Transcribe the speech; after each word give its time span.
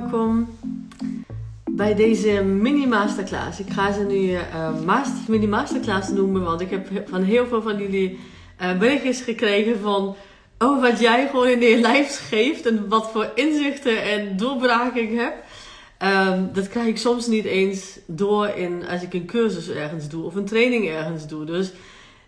welkom 0.00 0.48
bij 1.70 1.94
deze 1.94 2.42
mini-masterclass. 2.42 3.60
Ik 3.60 3.70
ga 3.70 3.92
ze 3.92 4.00
nu 4.00 4.30
uh, 4.30 4.80
master, 4.84 5.18
mini-masterclass 5.28 6.08
noemen, 6.08 6.42
want 6.42 6.60
ik 6.60 6.70
heb 6.70 6.88
van 7.08 7.22
heel 7.22 7.46
veel 7.46 7.62
van 7.62 7.78
jullie 7.78 8.18
uh, 8.62 8.78
berichtjes 8.78 9.20
gekregen 9.20 9.80
van 9.80 10.16
oh, 10.58 10.80
wat 10.80 11.00
jij 11.00 11.28
gewoon 11.28 11.48
in 11.48 11.60
je 11.60 11.80
lijf 11.80 12.28
geeft 12.28 12.66
en 12.66 12.88
wat 12.88 13.10
voor 13.10 13.30
inzichten 13.34 14.02
en 14.02 14.36
doorbraken 14.36 15.02
ik 15.02 15.18
heb. 15.18 15.34
Um, 15.98 16.50
dat 16.52 16.68
krijg 16.68 16.86
ik 16.86 16.98
soms 16.98 17.26
niet 17.26 17.44
eens 17.44 17.98
door 18.06 18.48
in, 18.48 18.86
als 18.88 19.02
ik 19.02 19.14
een 19.14 19.26
cursus 19.26 19.68
ergens 19.68 20.08
doe 20.08 20.24
of 20.24 20.34
een 20.34 20.44
training 20.44 20.88
ergens 20.88 21.26
doe. 21.26 21.44
Dus 21.44 21.72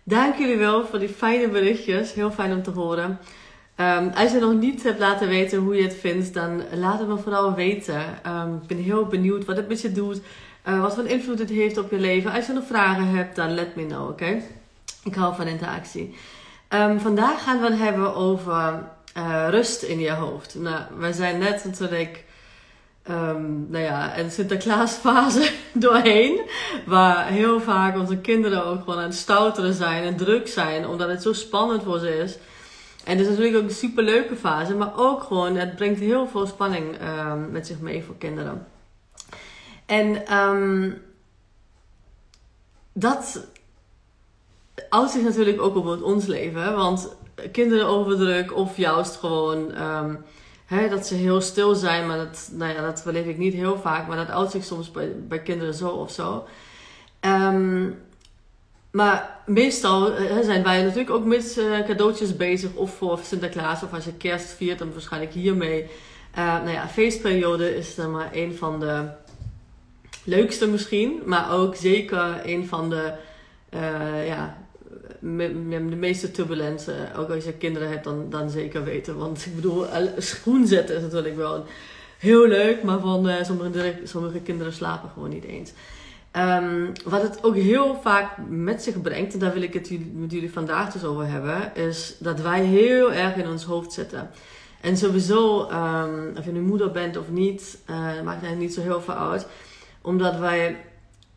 dank 0.03 0.35
jullie 0.37 0.57
wel 0.57 0.85
voor 0.85 0.99
die 0.99 1.09
fijne 1.09 1.47
berichtjes. 1.47 2.13
Heel 2.13 2.31
fijn 2.31 2.53
om 2.53 2.63
te 2.63 2.71
horen. 2.71 3.19
Um, 3.79 4.11
als 4.15 4.31
je 4.31 4.39
nog 4.39 4.53
niet 4.53 4.83
hebt 4.83 4.99
laten 4.99 5.27
weten 5.27 5.59
hoe 5.59 5.75
je 5.75 5.83
het 5.83 5.95
vindt, 5.95 6.33
dan 6.33 6.63
laat 6.73 6.99
het 6.99 7.07
me 7.07 7.17
vooral 7.17 7.53
weten. 7.53 8.01
Um, 8.27 8.59
ik 8.61 8.67
ben 8.67 8.77
heel 8.77 9.05
benieuwd 9.05 9.45
wat 9.45 9.55
het 9.55 9.67
met 9.67 9.81
je 9.81 9.91
doet, 9.91 10.21
uh, 10.67 10.81
wat 10.81 10.95
voor 10.95 11.05
invloed 11.05 11.39
het 11.39 11.49
heeft 11.49 11.77
op 11.77 11.91
je 11.91 11.99
leven. 11.99 12.31
Als 12.31 12.45
je 12.45 12.53
nog 12.53 12.65
vragen 12.67 13.07
hebt, 13.07 13.35
dan 13.35 13.53
let 13.53 13.75
me 13.75 13.85
know, 13.85 14.09
oké? 14.09 14.41
Ik 15.03 15.15
hou 15.15 15.35
van 15.35 15.47
interactie. 15.47 16.15
Um, 16.69 16.99
vandaag 16.99 17.43
gaan 17.43 17.59
we 17.59 17.65
het 17.65 17.79
hebben 17.79 18.15
over 18.15 18.83
uh, 19.17 19.47
rust 19.49 19.81
in 19.81 19.99
je 19.99 20.11
hoofd. 20.11 20.55
Nou, 20.55 20.81
we 20.97 21.13
zijn 21.13 21.37
net 21.39 21.63
natuurlijk 21.65 22.25
nou 23.67 23.77
ja, 23.77 24.17
een 24.17 24.31
Sinterklaasfase 24.31 25.51
doorheen. 25.73 26.41
Waar 26.85 27.27
heel 27.27 27.59
vaak 27.59 27.97
onze 27.97 28.17
kinderen 28.17 28.65
ook 28.65 28.79
gewoon 28.79 28.97
aan 28.97 29.03
het 29.03 29.15
stouteren 29.15 29.73
zijn 29.73 30.03
en 30.03 30.17
druk 30.17 30.47
zijn. 30.47 30.87
Omdat 30.87 31.09
het 31.09 31.21
zo 31.21 31.33
spannend 31.33 31.83
voor 31.83 31.99
ze 31.99 32.17
is. 32.17 32.37
En 33.07 33.17
het 33.17 33.21
is 33.21 33.27
natuurlijk 33.27 33.57
ook 33.57 33.69
een 33.69 33.75
super 33.75 34.03
leuke 34.03 34.35
fase. 34.35 34.75
Maar 34.75 34.91
ook 34.95 35.23
gewoon, 35.23 35.55
het 35.55 35.75
brengt 35.75 35.99
heel 35.99 36.27
veel 36.27 36.47
spanning 36.47 36.97
um, 37.01 37.51
met 37.51 37.67
zich 37.67 37.79
mee 37.79 38.03
voor 38.03 38.17
kinderen. 38.17 38.67
En 39.85 40.37
um, 40.37 41.01
dat 42.93 43.47
houdt 44.89 45.11
zich 45.11 45.23
natuurlijk 45.23 45.61
ook 45.61 45.75
op 45.75 46.01
ons 46.01 46.25
leven. 46.25 46.75
Want 46.75 47.15
kinderen 47.51 47.87
overdruk 47.87 48.55
of 48.55 48.77
juist 48.77 49.15
gewoon 49.15 49.71
hè, 50.65 50.89
dat 50.89 51.07
ze 51.07 51.15
heel 51.15 51.41
stil 51.41 51.75
zijn. 51.75 52.07
Maar 52.07 52.17
dat, 52.17 52.49
nou 52.53 52.73
ja, 52.73 52.81
dat 52.81 53.01
beleef 53.05 53.25
ik 53.25 53.37
niet 53.37 53.53
heel 53.53 53.77
vaak. 53.77 54.07
Maar 54.07 54.17
dat 54.17 54.27
houdt 54.27 54.51
zich 54.51 54.63
soms 54.63 54.91
bij, 54.91 55.15
bij 55.27 55.41
kinderen 55.41 55.73
zo 55.73 55.89
of 55.89 56.11
zo. 56.11 56.45
Maar 58.91 59.39
meestal 59.45 60.13
hè, 60.13 60.43
zijn 60.43 60.63
wij 60.63 60.81
natuurlijk 60.81 61.09
ook 61.09 61.25
met 61.25 61.55
uh, 61.59 61.85
cadeautjes 61.85 62.35
bezig. 62.35 62.73
Of 62.73 62.95
voor 62.95 63.19
Sinterklaas 63.23 63.83
of 63.83 63.93
als 63.93 64.05
je 64.05 64.13
kerst 64.13 64.49
viert, 64.49 64.79
dan 64.79 64.93
waarschijnlijk 64.93 65.33
hiermee. 65.33 65.81
Uh, 66.37 66.45
nou 66.45 66.69
ja, 66.69 66.87
feestperiode 66.87 67.75
is 67.75 67.95
dan 67.95 68.11
maar 68.11 68.29
een 68.33 68.55
van 68.55 68.79
de 68.79 69.05
leukste 70.23 70.67
misschien. 70.67 71.21
Maar 71.25 71.51
ook 71.51 71.75
zeker 71.75 72.41
een 72.43 72.67
van 72.67 72.89
de 72.89 73.11
uh, 73.73 74.27
ja, 74.27 74.57
de 75.19 75.95
meeste 75.97 76.31
turbulente, 76.31 76.93
ook 77.17 77.29
als 77.29 77.43
je 77.43 77.53
kinderen 77.53 77.89
hebt, 77.89 78.03
dan, 78.03 78.29
dan 78.29 78.49
zeker 78.49 78.83
weten. 78.83 79.17
Want 79.17 79.45
ik 79.45 79.55
bedoel, 79.55 79.85
schoen 80.17 80.67
zetten 80.67 80.95
is 80.95 81.01
natuurlijk 81.01 81.35
wel 81.35 81.65
heel 82.17 82.47
leuk, 82.47 82.83
maar 82.83 82.99
van 82.99 83.29
sommige, 83.43 83.99
sommige 84.03 84.39
kinderen 84.39 84.73
slapen 84.73 85.09
gewoon 85.13 85.29
niet 85.29 85.43
eens. 85.43 85.71
Um, 86.37 86.91
wat 87.05 87.21
het 87.21 87.43
ook 87.43 87.55
heel 87.55 87.99
vaak 88.01 88.37
met 88.49 88.83
zich 88.83 89.01
brengt, 89.01 89.33
en 89.33 89.39
daar 89.39 89.53
wil 89.53 89.61
ik 89.61 89.73
het 89.73 89.91
met 90.13 90.31
jullie 90.31 90.51
vandaag 90.51 90.91
dus 90.91 91.03
over 91.03 91.27
hebben, 91.27 91.75
is 91.75 92.15
dat 92.19 92.41
wij 92.41 92.63
heel 92.63 93.13
erg 93.13 93.35
in 93.35 93.47
ons 93.47 93.63
hoofd 93.63 93.93
zitten. 93.93 94.29
En 94.81 94.97
sowieso, 94.97 95.69
um, 95.69 96.33
of 96.37 96.45
je 96.45 96.51
nu 96.51 96.61
moeder 96.61 96.91
bent 96.91 97.17
of 97.17 97.29
niet, 97.29 97.77
uh, 97.89 97.95
maakt 97.97 98.25
eigenlijk 98.25 98.59
niet 98.59 98.73
zo 98.73 98.81
heel 98.81 99.01
veel 99.01 99.13
uit. 99.13 99.47
Omdat 100.01 100.37
wij 100.37 100.77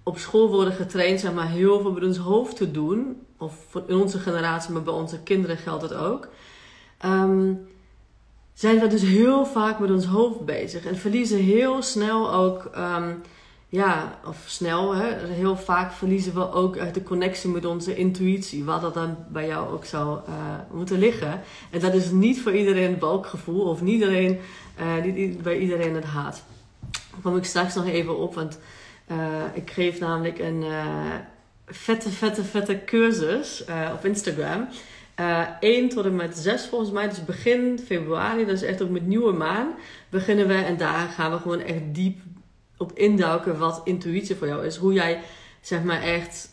op 0.02 0.18
school 0.18 0.48
worden 0.48 0.74
getraind, 0.74 1.20
zeg 1.20 1.32
maar, 1.32 1.48
heel 1.48 1.80
veel 1.80 1.92
met 1.92 2.04
ons 2.04 2.18
hoofd 2.18 2.56
te 2.56 2.70
doen 2.70 3.16
of 3.38 3.54
in 3.86 3.96
onze 3.96 4.18
generatie, 4.18 4.72
maar 4.72 4.82
bij 4.82 4.94
onze 4.94 5.22
kinderen 5.22 5.56
geldt 5.56 5.82
het 5.82 5.94
ook. 5.94 6.28
Um, 7.04 7.68
zijn 8.54 8.78
we 8.78 8.86
dus 8.86 9.02
heel 9.02 9.46
vaak 9.46 9.78
met 9.78 9.90
ons 9.90 10.04
hoofd 10.04 10.44
bezig 10.44 10.86
en 10.86 10.96
verliezen 10.96 11.38
heel 11.38 11.82
snel 11.82 12.32
ook, 12.32 12.70
ja, 13.70 14.18
of 14.26 14.42
snel, 14.46 14.94
hè, 14.94 15.26
heel 15.26 15.56
vaak 15.56 15.92
verliezen 15.92 16.34
we 16.34 16.52
ook 16.52 16.94
de 16.94 17.02
connectie 17.02 17.50
met 17.50 17.64
onze 17.64 17.96
intuïtie, 17.96 18.64
wat 18.64 18.80
dat 18.80 18.94
dan 18.94 19.16
bij 19.28 19.46
jou 19.46 19.72
ook 19.72 19.84
zou 19.84 20.20
uh, 20.28 20.34
moeten 20.72 20.98
liggen. 20.98 21.40
En 21.70 21.80
dat 21.80 21.94
is 21.94 22.10
niet 22.10 22.40
voor 22.40 22.52
iedereen 22.52 22.90
het 22.90 22.98
balkgevoel 22.98 23.64
of 23.64 23.82
niet, 23.82 23.92
iedereen, 23.92 24.38
uh, 24.80 25.14
niet 25.14 25.42
bij 25.42 25.58
iedereen 25.58 25.94
het 25.94 26.04
haat. 26.04 26.42
Daar 26.90 27.20
kom 27.22 27.36
ik 27.36 27.44
straks 27.44 27.74
nog 27.74 27.86
even 27.86 28.18
op, 28.18 28.34
want 28.34 28.58
uh, 29.10 29.16
ik 29.54 29.70
geef 29.70 29.98
namelijk 29.98 30.38
een 30.38 30.64
vette, 31.66 32.10
vette, 32.10 32.44
vette 32.44 32.84
cursus 32.84 33.64
op 33.92 34.04
Instagram. 34.04 34.68
Uh, 35.20 35.40
eh, 35.40 35.48
1 35.60 35.88
tot 35.88 36.04
en 36.04 36.16
met 36.16 36.38
6 36.38 36.66
volgens 36.66 36.90
mij, 36.90 37.08
dus 37.08 37.24
begin 37.24 37.80
februari, 37.86 38.44
dus 38.44 38.62
echt 38.62 38.82
ook 38.82 38.90
met 38.90 39.06
nieuwe 39.06 39.32
maan, 39.32 39.74
beginnen 40.08 40.46
we. 40.46 40.54
En 40.54 40.76
daar 40.76 41.08
gaan 41.08 41.30
we 41.30 41.38
gewoon 41.38 41.60
echt 41.60 41.82
diep 41.92 42.18
op 42.80 42.92
induiken 42.94 43.58
wat 43.58 43.80
intuïtie 43.84 44.36
voor 44.36 44.46
jou 44.46 44.66
is. 44.66 44.76
Hoe 44.76 44.92
jij, 44.92 45.20
zeg 45.60 45.82
maar, 45.82 46.02
echt, 46.02 46.48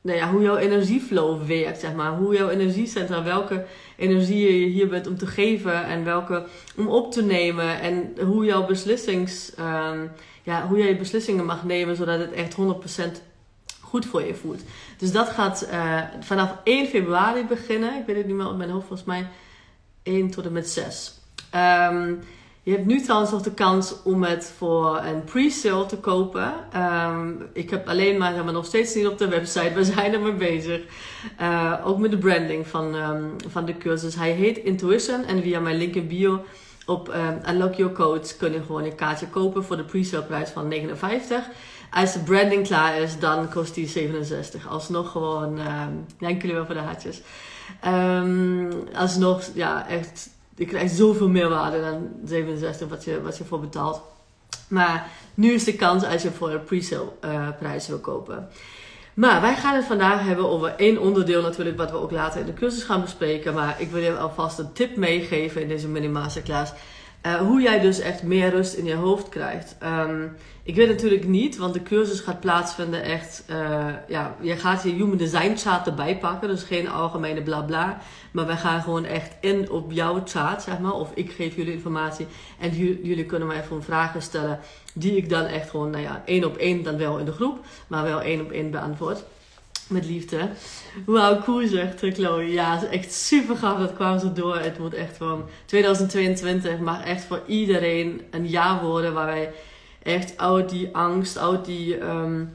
nou 0.00 0.18
ja, 0.18 0.30
hoe 0.30 0.42
jouw 0.42 0.56
energieflow 0.56 1.46
werkt, 1.46 1.80
zeg 1.80 1.94
maar. 1.94 2.16
Hoe 2.16 2.34
jouw 2.34 2.48
energiecentra, 2.48 3.22
welke 3.22 3.64
energie 3.96 4.60
je 4.60 4.66
hier 4.66 4.88
bent 4.88 5.06
om 5.06 5.18
te 5.18 5.26
geven 5.26 5.84
en 5.84 6.04
welke 6.04 6.46
om 6.76 6.88
op 6.88 7.12
te 7.12 7.22
nemen. 7.22 7.80
En 7.80 8.12
hoe 8.20 8.44
jouw 8.44 8.66
beslissings, 8.66 9.52
um, 9.58 10.10
ja, 10.42 10.66
hoe 10.66 10.78
jij 10.78 10.88
je 10.88 10.96
beslissingen 10.96 11.44
mag 11.44 11.64
nemen, 11.64 11.96
zodat 11.96 12.18
het 12.18 12.32
echt 12.32 12.56
100% 12.56 13.22
goed 13.80 14.06
voor 14.06 14.22
je 14.22 14.34
voelt. 14.34 14.62
Dus 14.98 15.12
dat 15.12 15.28
gaat 15.28 15.68
uh, 15.70 16.00
vanaf 16.20 16.56
1 16.64 16.86
februari 16.86 17.44
beginnen. 17.44 17.98
Ik 17.98 18.06
weet 18.06 18.16
het 18.16 18.26
niet 18.26 18.36
meer 18.36 18.48
op 18.48 18.56
mijn 18.56 18.70
hoofd, 18.70 18.86
volgens 18.86 19.08
mij 19.08 19.26
1 20.02 20.30
tot 20.30 20.46
en 20.46 20.52
met 20.52 20.68
6. 20.68 21.20
Um, 21.54 21.60
ehm, 21.60 22.14
je 22.62 22.70
hebt 22.70 22.86
nu 22.86 23.00
trouwens 23.00 23.30
nog 23.30 23.42
de 23.42 23.54
kans 23.54 23.94
om 24.04 24.22
het 24.22 24.52
voor 24.56 24.98
een 24.98 25.24
pre-sale 25.24 25.86
te 25.86 25.96
kopen. 25.96 26.54
Um, 26.76 27.48
ik 27.52 27.70
heb 27.70 27.88
alleen 27.88 28.18
maar, 28.18 28.44
maar 28.44 28.52
nog 28.52 28.66
steeds 28.66 28.94
niet 28.94 29.06
op 29.06 29.18
de 29.18 29.28
website. 29.28 29.72
We 29.74 29.84
zijn 29.84 30.12
er 30.12 30.20
mee 30.20 30.32
bezig. 30.32 30.80
Uh, 31.40 31.74
ook 31.84 31.98
met 31.98 32.10
de 32.10 32.18
branding 32.18 32.66
van, 32.66 32.94
um, 32.94 33.36
van 33.48 33.64
de 33.64 33.76
cursus. 33.76 34.14
Hij 34.14 34.30
heet 34.30 34.58
Intuition. 34.58 35.24
En 35.24 35.42
via 35.42 35.60
mijn 35.60 35.76
link 35.76 35.94
in 35.94 36.08
bio 36.08 36.44
op 36.86 37.14
Unlock 37.48 37.74
Your 37.74 37.92
Code 37.92 38.36
kun 38.38 38.52
je 38.52 38.62
gewoon 38.62 38.84
een 38.84 38.94
kaartje 38.94 39.28
kopen 39.28 39.64
voor 39.64 39.76
de 39.76 39.84
pre-sale 39.84 40.24
prijs 40.24 40.50
van 40.50 40.68
59. 40.68 41.48
Als 41.90 42.12
de 42.12 42.18
branding 42.18 42.66
klaar 42.66 42.96
is, 42.96 43.18
dan 43.18 43.50
kost 43.50 43.74
die 43.74 43.88
67. 43.88 44.68
Alsnog 44.68 45.10
gewoon, 45.10 45.58
um, 45.58 46.06
dank 46.18 46.40
jullie 46.40 46.56
wel 46.56 46.66
voor 46.66 46.74
de 46.74 46.80
hartjes. 46.80 47.20
Um, 47.86 48.70
alsnog, 48.94 49.42
ja, 49.54 49.88
echt, 49.88 50.30
je 50.56 50.64
krijgt 50.64 50.94
zoveel 50.94 51.28
meer 51.28 51.48
waarde 51.48 51.80
dan 51.80 52.08
67 52.24 52.88
wat 52.88 53.04
je, 53.04 53.22
wat 53.22 53.38
je 53.38 53.44
voor 53.44 53.60
betaalt. 53.60 54.00
Maar 54.68 55.10
nu 55.34 55.52
is 55.52 55.64
de 55.64 55.74
kans 55.74 56.04
als 56.04 56.22
je 56.22 56.30
voor 56.30 56.50
een 56.50 56.64
pre-sale 56.64 57.12
uh, 57.24 57.48
prijs 57.58 57.88
wil 57.88 57.98
kopen. 57.98 58.48
Maar 59.14 59.40
wij 59.40 59.56
gaan 59.56 59.74
het 59.74 59.84
vandaag 59.84 60.22
hebben 60.22 60.48
over 60.48 60.74
één 60.76 60.98
onderdeel 60.98 61.42
natuurlijk, 61.42 61.76
wat 61.76 61.90
we 61.90 61.96
ook 61.96 62.10
later 62.10 62.40
in 62.40 62.46
de 62.46 62.54
cursus 62.54 62.82
gaan 62.82 63.00
bespreken. 63.00 63.54
Maar 63.54 63.80
ik 63.80 63.90
wil 63.90 64.02
je 64.02 64.18
alvast 64.18 64.58
een 64.58 64.72
tip 64.72 64.96
meegeven 64.96 65.62
in 65.62 65.68
deze 65.68 65.88
mini 65.88 66.08
masterclass. 66.08 66.72
Uh, 67.26 67.34
hoe 67.34 67.60
jij 67.60 67.80
dus 67.80 67.98
echt 67.98 68.22
meer 68.22 68.50
rust 68.50 68.74
in 68.74 68.84
je 68.84 68.94
hoofd 68.94 69.28
krijgt. 69.28 69.76
Um, 69.82 70.36
ik 70.62 70.74
weet 70.74 70.88
natuurlijk 70.88 71.26
niet, 71.26 71.56
want 71.56 71.74
de 71.74 71.82
cursus 71.82 72.20
gaat 72.20 72.40
plaatsvinden 72.40 73.02
echt. 73.02 73.44
Uh, 73.50 73.86
ja, 74.08 74.36
je 74.40 74.56
gaat 74.56 74.82
je 74.82 74.90
Human 74.90 75.16
Design 75.16 75.56
chart 75.56 75.86
erbij 75.86 76.18
pakken, 76.18 76.48
dus 76.48 76.62
geen 76.62 76.88
algemene 76.88 77.42
bla 77.42 77.60
bla. 77.60 77.98
Maar 78.32 78.46
wij 78.46 78.56
gaan 78.56 78.82
gewoon 78.82 79.04
echt 79.04 79.36
in 79.40 79.70
op 79.70 79.92
jouw 79.92 80.22
chart, 80.24 80.62
zeg 80.62 80.78
maar. 80.78 80.92
Of 80.92 81.10
ik 81.14 81.32
geef 81.32 81.56
jullie 81.56 81.72
informatie 81.72 82.26
en 82.58 82.70
jullie 83.02 83.26
kunnen 83.26 83.48
mij 83.48 83.62
gewoon 83.62 83.82
vragen 83.82 84.22
stellen. 84.22 84.58
Die 84.94 85.16
ik 85.16 85.28
dan 85.28 85.44
echt 85.44 85.70
gewoon, 85.70 85.90
nou 85.90 86.02
ja, 86.02 86.22
één 86.24 86.44
op 86.44 86.56
één 86.56 86.82
dan 86.82 86.96
wel 86.96 87.18
in 87.18 87.24
de 87.24 87.32
groep, 87.32 87.58
maar 87.86 88.02
wel 88.02 88.20
één 88.20 88.40
op 88.40 88.50
één 88.50 88.70
beantwoord. 88.70 89.24
Met 89.92 90.06
liefde. 90.06 90.48
Wauw, 91.06 91.42
cool 91.42 91.66
zegt 91.66 92.00
Chloe. 92.00 92.52
Ja, 92.52 92.84
echt 92.84 93.12
super 93.12 93.56
gaaf. 93.56 93.78
Dat 93.78 93.94
kwam 93.94 94.18
zo 94.18 94.32
door. 94.32 94.58
Het 94.58 94.78
moet 94.78 94.94
echt 94.94 95.16
van 95.16 95.44
2022 95.64 96.78
mag 96.78 97.04
echt 97.04 97.24
voor 97.24 97.42
iedereen 97.46 98.20
een 98.30 98.46
jaar 98.46 98.82
worden 98.82 99.12
waar 99.12 99.26
wij 99.26 99.52
echt 100.02 100.38
uit 100.38 100.68
die 100.68 100.96
angst, 100.96 101.38
uit 101.38 101.64
die 101.64 102.00
um, 102.00 102.54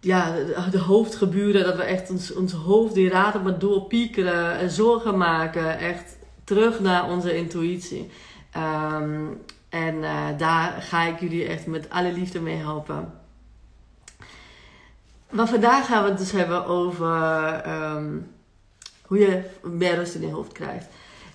ja, 0.00 0.34
de, 0.70 0.78
hoofdgeburen, 0.78 1.64
dat 1.64 1.76
we 1.76 1.82
echt 1.82 2.10
ons, 2.10 2.32
ons 2.32 2.52
hoofd 2.52 2.94
die 2.94 3.08
raden 3.08 3.42
maar 3.42 3.58
doorpiekeren 3.58 4.58
en 4.58 4.70
zorgen 4.70 5.16
maken. 5.16 5.78
Echt 5.78 6.16
terug 6.44 6.80
naar 6.80 7.10
onze 7.10 7.36
intuïtie. 7.36 8.10
Um, 8.56 9.40
en 9.68 9.94
uh, 9.94 10.26
daar 10.38 10.82
ga 10.82 11.02
ik 11.02 11.20
jullie 11.20 11.46
echt 11.46 11.66
met 11.66 11.90
alle 11.90 12.12
liefde 12.12 12.40
mee 12.40 12.56
helpen. 12.56 13.23
Maar 15.34 15.48
vandaag 15.48 15.86
gaan 15.86 16.02
we 16.02 16.08
het 16.08 16.18
dus 16.18 16.32
hebben 16.32 16.66
over 16.66 17.62
um, 17.66 18.30
hoe 19.02 19.18
je 19.18 19.42
meer 19.62 19.94
rust 19.94 20.14
in 20.14 20.20
je 20.20 20.32
hoofd 20.32 20.52
krijgt. 20.52 20.86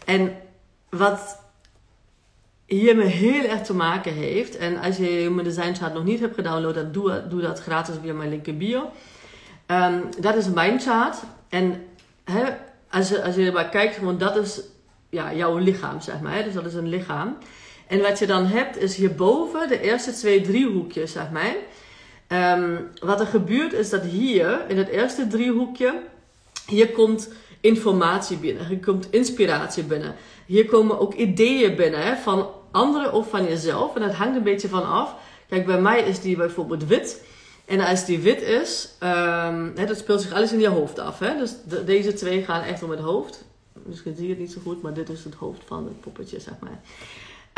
En 0.05 0.35
wat 0.89 1.39
hiermee 2.65 3.07
heel 3.07 3.43
erg 3.49 3.61
te 3.61 3.73
maken 3.73 4.13
heeft. 4.13 4.57
En 4.57 4.77
als 4.77 4.97
je 4.97 5.03
Human 5.03 5.43
Design 5.43 5.73
Chart 5.73 5.93
nog 5.93 6.03
niet 6.03 6.19
hebt 6.19 6.35
gedownload, 6.35 6.75
dan 6.75 6.91
doe, 6.91 7.27
doe 7.29 7.41
dat 7.41 7.59
gratis 7.59 7.95
via 8.01 8.13
mijn 8.13 8.29
link 8.29 8.47
in 8.47 8.57
bio. 8.57 8.91
Ehm, 9.65 9.99
dat 10.19 10.35
is 10.35 10.49
mijn 10.49 10.79
chart. 10.79 11.17
En 11.49 11.83
als, 12.89 13.09
je, 13.09 13.23
als 13.23 13.35
je 13.35 13.45
erbij 13.45 13.69
kijkt, 13.69 13.95
gewoon 13.95 14.17
dat 14.17 14.35
is 14.35 14.61
ja, 15.09 15.33
jouw 15.33 15.57
lichaam, 15.57 16.01
zeg 16.01 16.19
maar. 16.19 16.43
Dus 16.43 16.53
dat 16.53 16.65
is 16.65 16.73
een 16.73 16.89
lichaam. 16.89 17.37
En 17.87 18.01
wat 18.01 18.19
je 18.19 18.27
dan 18.27 18.45
hebt, 18.45 18.77
is 18.77 18.95
hierboven 18.95 19.67
de 19.67 19.81
eerste 19.81 20.11
twee 20.11 20.41
driehoekjes, 20.41 21.11
zeg 21.11 21.31
maar. 21.31 21.55
Ehm, 22.29 22.75
wat 22.99 23.19
er 23.19 23.25
gebeurt, 23.25 23.73
is 23.73 23.89
dat 23.89 24.03
hier, 24.03 24.65
in 24.67 24.77
het 24.77 24.87
eerste 24.87 25.27
driehoekje, 25.27 26.01
hier 26.67 26.89
komt 26.89 27.29
informatie 27.61 28.37
binnen. 28.37 28.67
Hier 28.67 28.79
komt 28.79 29.07
inspiratie 29.11 29.83
binnen. 29.83 30.15
Hier 30.45 30.65
komen 30.65 30.99
ook 30.99 31.13
ideeën 31.13 31.75
binnen 31.75 32.01
hè, 32.01 32.15
van 32.15 32.49
anderen 32.71 33.13
of 33.13 33.29
van 33.29 33.43
jezelf. 33.43 33.95
En 33.95 34.01
dat 34.01 34.13
hangt 34.13 34.35
een 34.35 34.43
beetje 34.43 34.67
van 34.67 34.89
af. 34.89 35.15
Kijk, 35.47 35.65
bij 35.65 35.81
mij 35.81 36.01
is 36.01 36.21
die 36.21 36.37
bijvoorbeeld 36.37 36.85
wit. 36.85 37.23
En 37.65 37.79
als 37.79 38.05
die 38.05 38.19
wit 38.19 38.41
is, 38.41 38.89
um, 39.03 39.73
hè, 39.75 39.85
dat 39.85 39.97
speelt 39.97 40.21
zich 40.21 40.33
alles 40.33 40.51
in 40.51 40.59
je 40.59 40.67
hoofd 40.67 40.99
af. 40.99 41.19
Hè? 41.19 41.37
Dus 41.37 41.53
deze 41.85 42.13
twee 42.13 42.43
gaan 42.43 42.61
echt 42.63 42.83
om 42.83 42.89
het 42.89 42.99
hoofd. 42.99 43.45
Misschien 43.73 44.15
zie 44.15 44.23
je 44.23 44.29
het 44.29 44.39
niet 44.39 44.51
zo 44.51 44.59
goed, 44.63 44.81
maar 44.81 44.93
dit 44.93 45.09
is 45.09 45.23
het 45.23 45.33
hoofd 45.33 45.61
van 45.65 45.85
het 45.85 46.01
poppetje, 46.01 46.39
zeg 46.39 46.53
maar. 46.59 46.79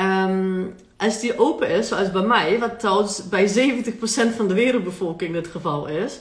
Ehm, 0.01 0.63
als 0.97 1.19
die 1.19 1.39
open 1.39 1.69
is, 1.69 1.87
zoals 1.87 2.11
bij 2.11 2.21
mij, 2.21 2.59
wat 2.59 2.79
trouwens 2.79 3.29
bij 3.29 3.47
70% 3.47 4.35
van 4.35 4.47
de 4.47 4.53
wereldbevolking 4.53 5.35
het 5.35 5.47
geval 5.47 5.87
is, 5.87 6.19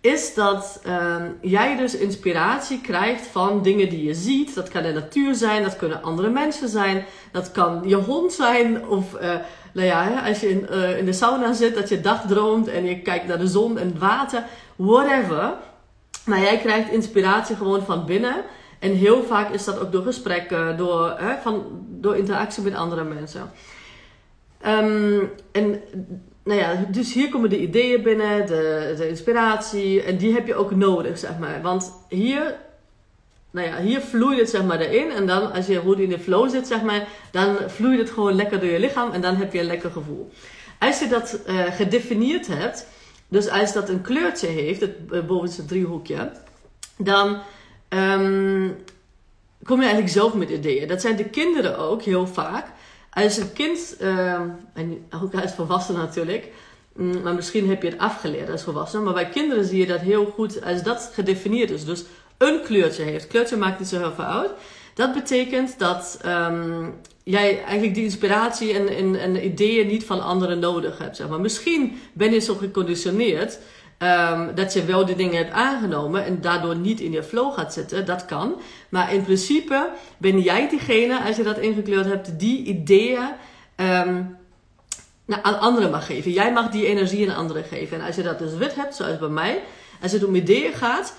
is 0.00 0.34
dat 0.34 0.80
ehm, 0.84 1.30
jij 1.40 1.76
dus 1.76 1.96
inspiratie 1.96 2.80
krijgt 2.80 3.26
van 3.26 3.62
dingen 3.62 3.88
die 3.88 4.04
je 4.04 4.14
ziet. 4.14 4.54
Dat 4.54 4.68
kan 4.68 4.82
de 4.82 4.92
natuur 4.92 5.34
zijn, 5.34 5.62
dat 5.62 5.76
kunnen 5.76 6.02
andere 6.02 6.30
mensen 6.30 6.68
zijn, 6.68 7.04
dat 7.32 7.52
kan 7.52 7.82
je 7.86 7.94
hond 7.94 8.32
zijn. 8.32 8.86
Of 8.88 9.14
uh, 9.14 9.34
nou 9.72 9.86
ja, 9.86 10.22
als 10.26 10.40
je 10.40 10.48
in, 10.48 10.66
uh, 10.70 10.98
in 10.98 11.04
de 11.04 11.12
sauna 11.12 11.52
zit, 11.52 11.74
dat 11.74 11.88
je 11.88 12.00
dagdroomt 12.00 12.68
en 12.68 12.84
je 12.84 13.00
kijkt 13.00 13.26
naar 13.26 13.38
de 13.38 13.46
zon 13.46 13.78
en 13.78 13.86
het 13.86 13.98
water, 13.98 14.44
whatever. 14.76 15.54
Maar 16.24 16.40
jij 16.40 16.58
krijgt 16.58 16.90
inspiratie 16.90 17.56
gewoon 17.56 17.82
van 17.82 18.04
binnen. 18.04 18.34
En 18.82 18.92
heel 18.92 19.22
vaak 19.22 19.50
is 19.50 19.64
dat 19.64 19.78
ook 19.80 19.92
door 19.92 20.02
gesprekken, 20.02 20.76
door, 20.76 21.14
hè, 21.18 21.34
van, 21.42 21.64
door 21.88 22.16
interactie 22.16 22.62
met 22.62 22.74
andere 22.74 23.04
mensen. 23.04 23.50
Um, 24.66 25.30
en 25.52 25.80
nou 26.44 26.58
ja, 26.58 26.86
dus 26.90 27.12
hier 27.12 27.28
komen 27.28 27.50
de 27.50 27.60
ideeën 27.60 28.02
binnen, 28.02 28.46
de, 28.46 28.94
de 28.96 29.08
inspiratie. 29.08 30.02
En 30.02 30.16
die 30.16 30.34
heb 30.34 30.46
je 30.46 30.54
ook 30.54 30.74
nodig, 30.74 31.18
zeg 31.18 31.38
maar. 31.38 31.62
Want 31.62 31.92
hier, 32.08 32.54
nou 33.50 33.66
ja, 33.66 33.80
hier 33.80 34.00
vloeit 34.00 34.38
het 34.38 34.50
zeg 34.50 34.64
maar 34.64 34.80
erin. 34.80 35.10
En 35.10 35.26
dan, 35.26 35.52
als 35.52 35.66
je 35.66 35.80
goed 35.80 35.98
in 35.98 36.08
de 36.08 36.18
flow 36.18 36.50
zit, 36.50 36.66
zeg 36.66 36.82
maar, 36.82 37.08
dan 37.30 37.56
vloeit 37.66 37.98
het 37.98 38.10
gewoon 38.10 38.34
lekker 38.34 38.60
door 38.60 38.70
je 38.70 38.80
lichaam. 38.80 39.10
En 39.12 39.20
dan 39.20 39.36
heb 39.36 39.52
je 39.52 39.58
een 39.58 39.66
lekker 39.66 39.90
gevoel. 39.90 40.32
Als 40.78 40.98
je 40.98 41.08
dat 41.08 41.40
uh, 41.46 41.64
gedefinieerd 41.64 42.46
hebt, 42.46 42.86
dus 43.28 43.48
als 43.48 43.72
dat 43.72 43.88
een 43.88 44.02
kleurtje 44.02 44.46
heeft, 44.46 44.80
het 44.80 44.96
uh, 45.10 45.24
bovenste 45.24 45.64
driehoekje, 45.64 46.30
dan 46.96 47.38
um, 47.94 48.76
kom 49.62 49.76
je 49.76 49.82
eigenlijk 49.82 50.12
zelf 50.12 50.34
met 50.34 50.50
ideeën. 50.50 50.88
Dat 50.88 51.00
zijn 51.00 51.16
de 51.16 51.24
kinderen 51.24 51.78
ook 51.78 52.02
heel 52.02 52.26
vaak. 52.26 52.66
Als 53.10 53.36
een 53.36 53.52
kind, 53.52 53.96
uh, 54.00 54.32
en 54.72 55.06
ook 55.22 55.34
als 55.34 55.54
volwassene 55.54 55.98
natuurlijk, 55.98 56.48
mm, 56.96 57.22
maar 57.22 57.34
misschien 57.34 57.68
heb 57.68 57.82
je 57.82 57.88
het 57.88 57.98
afgeleerd 57.98 58.50
als 58.50 58.62
volwassene, 58.62 59.02
maar 59.02 59.14
bij 59.14 59.28
kinderen 59.28 59.64
zie 59.64 59.78
je 59.78 59.86
dat 59.86 60.00
heel 60.00 60.24
goed 60.24 60.64
als 60.64 60.82
dat 60.82 61.10
gedefinieerd 61.12 61.70
is. 61.70 61.84
Dus 61.84 62.04
een 62.38 62.60
kleurtje 62.62 63.02
heeft. 63.02 63.26
Kleurtje 63.26 63.56
maakt 63.56 63.78
niet 63.78 63.88
zo 63.88 63.98
heel 63.98 64.12
veel 64.12 64.24
uit. 64.24 64.50
Dat 64.94 65.14
betekent 65.14 65.78
dat 65.78 66.20
um, 66.26 66.94
jij 67.24 67.62
eigenlijk 67.62 67.94
die 67.94 68.04
inspiratie 68.04 68.72
en, 68.72 68.88
en, 68.88 69.20
en, 69.20 69.44
ideeën 69.44 69.86
niet 69.86 70.04
van 70.04 70.22
anderen 70.22 70.58
nodig 70.58 70.98
hebt. 70.98 71.16
Zeg 71.16 71.28
maar. 71.28 71.40
Misschien 71.40 71.98
ben 72.12 72.32
je 72.32 72.38
zo 72.38 72.54
geconditioneerd 72.54 73.58
um, 74.02 74.54
dat 74.54 74.72
je 74.72 74.84
wel 74.84 75.06
die 75.06 75.16
dingen 75.16 75.36
hebt 75.36 75.52
aangenomen 75.52 76.24
en 76.24 76.40
daardoor 76.40 76.76
niet 76.76 77.00
in 77.00 77.12
je 77.12 77.22
flow 77.22 77.52
gaat 77.54 77.72
zitten. 77.72 78.06
Dat 78.06 78.24
kan. 78.24 78.60
Maar 78.88 79.14
in 79.14 79.22
principe 79.22 79.88
ben 80.18 80.40
jij 80.40 80.68
diegene, 80.68 81.20
als 81.20 81.36
je 81.36 81.42
dat 81.42 81.58
ingekleurd 81.58 82.06
hebt, 82.06 82.38
die 82.38 82.64
ideeën 82.64 83.28
um, 83.76 84.36
aan 85.26 85.60
anderen 85.60 85.90
mag 85.90 86.06
geven. 86.06 86.30
Jij 86.30 86.52
mag 86.52 86.70
die 86.70 86.86
energie 86.86 87.30
aan 87.30 87.36
anderen 87.36 87.64
geven. 87.64 88.00
En 88.00 88.06
als 88.06 88.16
je 88.16 88.22
dat 88.22 88.38
dus 88.38 88.54
wit 88.54 88.74
hebt, 88.74 88.94
zoals 88.94 89.18
bij 89.18 89.28
mij, 89.28 89.62
als 90.02 90.12
het 90.12 90.24
om 90.24 90.34
ideeën 90.34 90.72
gaat. 90.72 91.14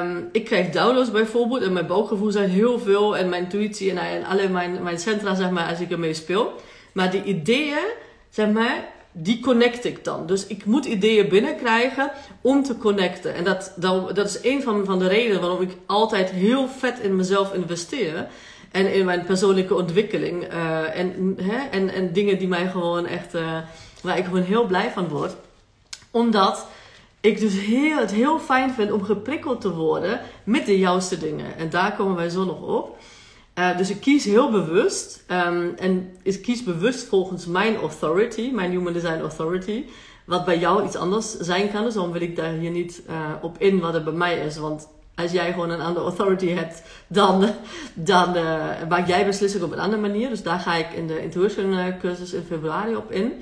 Um, 0.00 0.28
ik 0.32 0.44
krijg 0.44 0.70
downloads 0.70 1.10
bijvoorbeeld 1.10 1.62
en 1.62 1.72
mijn 1.72 1.86
booggevoel 1.86 2.30
zijn 2.30 2.50
heel 2.50 2.78
veel 2.78 3.16
en 3.16 3.28
mijn 3.28 3.42
intuïtie 3.42 3.90
en, 3.90 3.98
en 3.98 4.24
alle 4.24 4.48
mijn, 4.48 4.82
mijn 4.82 4.98
centra, 4.98 5.34
zeg 5.34 5.50
maar, 5.50 5.68
als 5.68 5.80
ik 5.80 5.90
ermee 5.90 6.14
speel. 6.14 6.52
Maar 6.92 7.10
die 7.10 7.22
ideeën, 7.22 7.86
zeg 8.30 8.50
maar, 8.50 8.84
die 9.18 9.40
connect 9.40 9.84
ik 9.84 10.04
dan. 10.04 10.26
Dus 10.26 10.46
ik 10.46 10.64
moet 10.64 10.84
ideeën 10.84 11.28
binnenkrijgen 11.28 12.10
om 12.40 12.62
te 12.62 12.76
connecten. 12.76 13.34
En 13.34 13.44
dat, 13.44 13.72
dat, 13.76 14.16
dat 14.16 14.26
is 14.26 14.38
een 14.42 14.62
van, 14.62 14.84
van 14.84 14.98
de 14.98 15.08
redenen 15.08 15.40
waarom 15.40 15.60
ik 15.60 15.76
altijd 15.86 16.30
heel 16.30 16.68
vet 16.68 16.98
in 16.98 17.16
mezelf 17.16 17.54
investeer. 17.54 18.26
En 18.70 18.92
in 18.92 19.04
mijn 19.04 19.24
persoonlijke 19.24 19.74
ontwikkeling. 19.74 20.52
Uh, 20.52 20.98
en, 20.98 21.36
hè, 21.42 21.56
en, 21.70 21.88
en 21.88 22.12
dingen 22.12 22.38
die 22.38 22.48
mij 22.48 22.68
gewoon 22.68 23.06
echt, 23.06 23.34
uh, 23.34 23.58
waar 24.02 24.18
ik 24.18 24.24
gewoon 24.24 24.42
heel 24.42 24.66
blij 24.66 24.90
van 24.90 25.08
word. 25.08 25.34
Omdat 26.10 26.66
ik 27.20 27.40
dus 27.40 27.60
heel, 27.60 27.96
het 27.96 28.12
heel 28.12 28.38
fijn 28.38 28.70
vind 28.70 28.92
om 28.92 29.04
geprikkeld 29.04 29.60
te 29.60 29.74
worden 29.74 30.20
met 30.44 30.66
de 30.66 30.78
juiste 30.78 31.18
dingen. 31.18 31.56
En 31.56 31.70
daar 31.70 31.96
komen 31.96 32.16
wij 32.16 32.28
zo 32.28 32.44
nog 32.44 32.62
op. 32.62 32.98
Uh, 33.58 33.76
dus 33.76 33.90
ik 33.90 34.00
kies 34.00 34.24
heel 34.24 34.50
bewust. 34.50 35.24
Um, 35.30 35.74
en 35.76 36.16
ik 36.22 36.42
kies 36.42 36.64
bewust 36.64 37.06
volgens 37.06 37.46
mijn 37.46 37.76
authority, 37.76 38.50
mijn 38.50 38.70
Human 38.70 38.92
Design 38.92 39.20
Authority. 39.20 39.84
Wat 40.24 40.44
bij 40.44 40.58
jou 40.58 40.84
iets 40.84 40.96
anders 40.96 41.36
zijn 41.38 41.70
kan. 41.72 41.84
Dus 41.84 41.94
dan 41.94 42.12
wil 42.12 42.20
ik 42.20 42.36
daar 42.36 42.52
hier 42.52 42.70
niet 42.70 43.02
uh, 43.08 43.14
op 43.42 43.58
in 43.58 43.80
wat 43.80 43.94
er 43.94 44.02
bij 44.02 44.12
mij 44.12 44.38
is. 44.38 44.56
Want 44.56 44.88
als 45.14 45.32
jij 45.32 45.52
gewoon 45.52 45.70
een 45.70 45.80
andere 45.80 46.04
authority 46.04 46.48
hebt, 46.48 46.82
dan, 47.06 47.50
dan 47.94 48.36
uh, 48.36 48.64
maak 48.88 49.06
jij 49.06 49.26
beslissingen 49.26 49.66
op 49.66 49.72
een 49.72 49.78
andere 49.78 50.02
manier. 50.02 50.28
Dus 50.28 50.42
daar 50.42 50.58
ga 50.58 50.74
ik 50.74 50.92
in 50.92 51.06
de 51.06 51.22
Intuition 51.22 51.94
cursus 52.00 52.32
in 52.32 52.44
februari 52.46 52.96
op 52.96 53.12
in. 53.12 53.32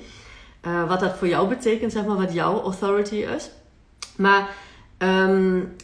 wat 0.87 0.99
dat 0.99 1.17
voor 1.17 1.27
jou 1.27 1.47
betekent, 1.47 1.91
zeg 1.91 2.05
maar, 2.05 2.17
wat 2.17 2.33
jouw 2.33 2.61
authority 2.61 3.15
is. 3.15 3.49
Maar 4.15 4.49
um, 4.97 5.75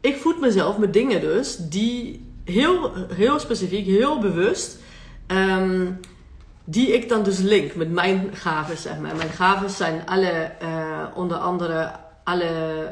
ik 0.00 0.16
voed 0.16 0.40
mezelf 0.40 0.78
met 0.78 0.92
dingen 0.92 1.20
dus 1.20 1.56
die 1.56 2.25
heel, 2.46 2.92
heel 3.14 3.38
specifiek, 3.38 3.86
heel 3.86 4.18
bewust. 4.18 4.78
Um, 5.26 6.00
die 6.68 6.92
ik 6.92 7.08
dan 7.08 7.22
dus 7.22 7.38
link 7.38 7.74
met 7.74 7.90
mijn 7.90 8.30
gaven, 8.32 8.76
zeg 8.76 8.98
maar. 8.98 9.16
Mijn 9.16 9.30
gaven 9.30 9.70
zijn 9.70 10.02
alle, 10.06 10.50
uh, 10.62 11.04
onder 11.14 11.36
andere 11.36 11.90
alle 12.24 12.44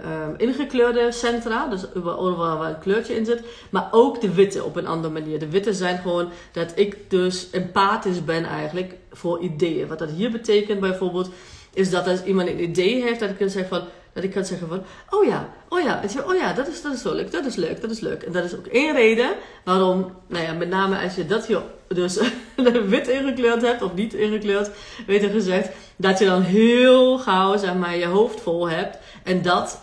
uh, 0.04 0.46
ingekleurde 0.46 1.12
centra, 1.12 1.66
dus 1.66 1.94
overal 1.94 2.58
waar 2.58 2.68
een 2.68 2.78
kleurtje 2.78 3.16
in 3.16 3.24
zit, 3.24 3.42
maar 3.70 3.88
ook 3.90 4.20
de 4.20 4.34
witte 4.34 4.64
op 4.64 4.76
een 4.76 4.86
andere 4.86 5.12
manier. 5.12 5.38
De 5.38 5.48
witte 5.48 5.74
zijn 5.74 5.98
gewoon 5.98 6.28
dat 6.52 6.72
ik 6.74 7.10
dus 7.10 7.50
empathisch 7.50 8.24
ben 8.24 8.44
eigenlijk 8.44 8.94
voor 9.12 9.40
ideeën. 9.40 9.88
Wat 9.88 9.98
dat 9.98 10.10
hier 10.10 10.30
betekent 10.30 10.80
bijvoorbeeld, 10.80 11.30
is 11.72 11.90
dat 11.90 12.06
als 12.06 12.24
iemand 12.24 12.48
een 12.48 12.62
idee 12.62 13.02
heeft, 13.02 13.20
dat 13.20 13.30
ik 13.30 13.36
kan 13.36 13.50
zeggen 13.50 13.78
van, 13.78 13.88
dat 14.14 14.24
ik 14.24 14.30
kan 14.30 14.44
zeggen 14.44 14.68
van, 14.68 14.82
oh 15.10 15.24
ja, 15.24 15.54
oh 15.68 15.80
ja, 15.80 16.00
oh 16.26 16.34
ja, 16.34 16.52
dat 16.52 16.68
is, 16.68 16.82
dat 16.82 16.92
is 16.92 17.02
wel 17.02 17.14
leuk, 17.14 17.32
dat 17.32 17.44
is 17.44 17.56
leuk, 17.56 17.80
dat 17.80 17.90
is 17.90 18.00
leuk. 18.00 18.22
En 18.22 18.32
dat 18.32 18.44
is 18.44 18.56
ook 18.56 18.66
één 18.66 18.94
reden 18.94 19.34
waarom, 19.64 20.12
nou 20.26 20.44
ja, 20.44 20.52
met 20.52 20.68
name 20.68 20.98
als 20.98 21.14
je 21.14 21.26
dat 21.26 21.46
hier 21.46 21.62
dus 21.88 22.20
wit 22.86 23.08
ingekleurd 23.08 23.62
hebt 23.62 23.82
of 23.82 23.94
niet 23.94 24.14
ingekleurd, 24.14 24.70
beter 25.06 25.30
gezegd, 25.30 25.68
dat 25.96 26.18
je 26.18 26.24
dan 26.24 26.42
heel 26.42 27.18
gauw, 27.18 27.56
zeg 27.56 27.74
maar, 27.74 27.96
je 27.96 28.06
hoofd 28.06 28.40
vol 28.40 28.68
hebt. 28.68 28.98
En 29.22 29.42
dat, 29.42 29.80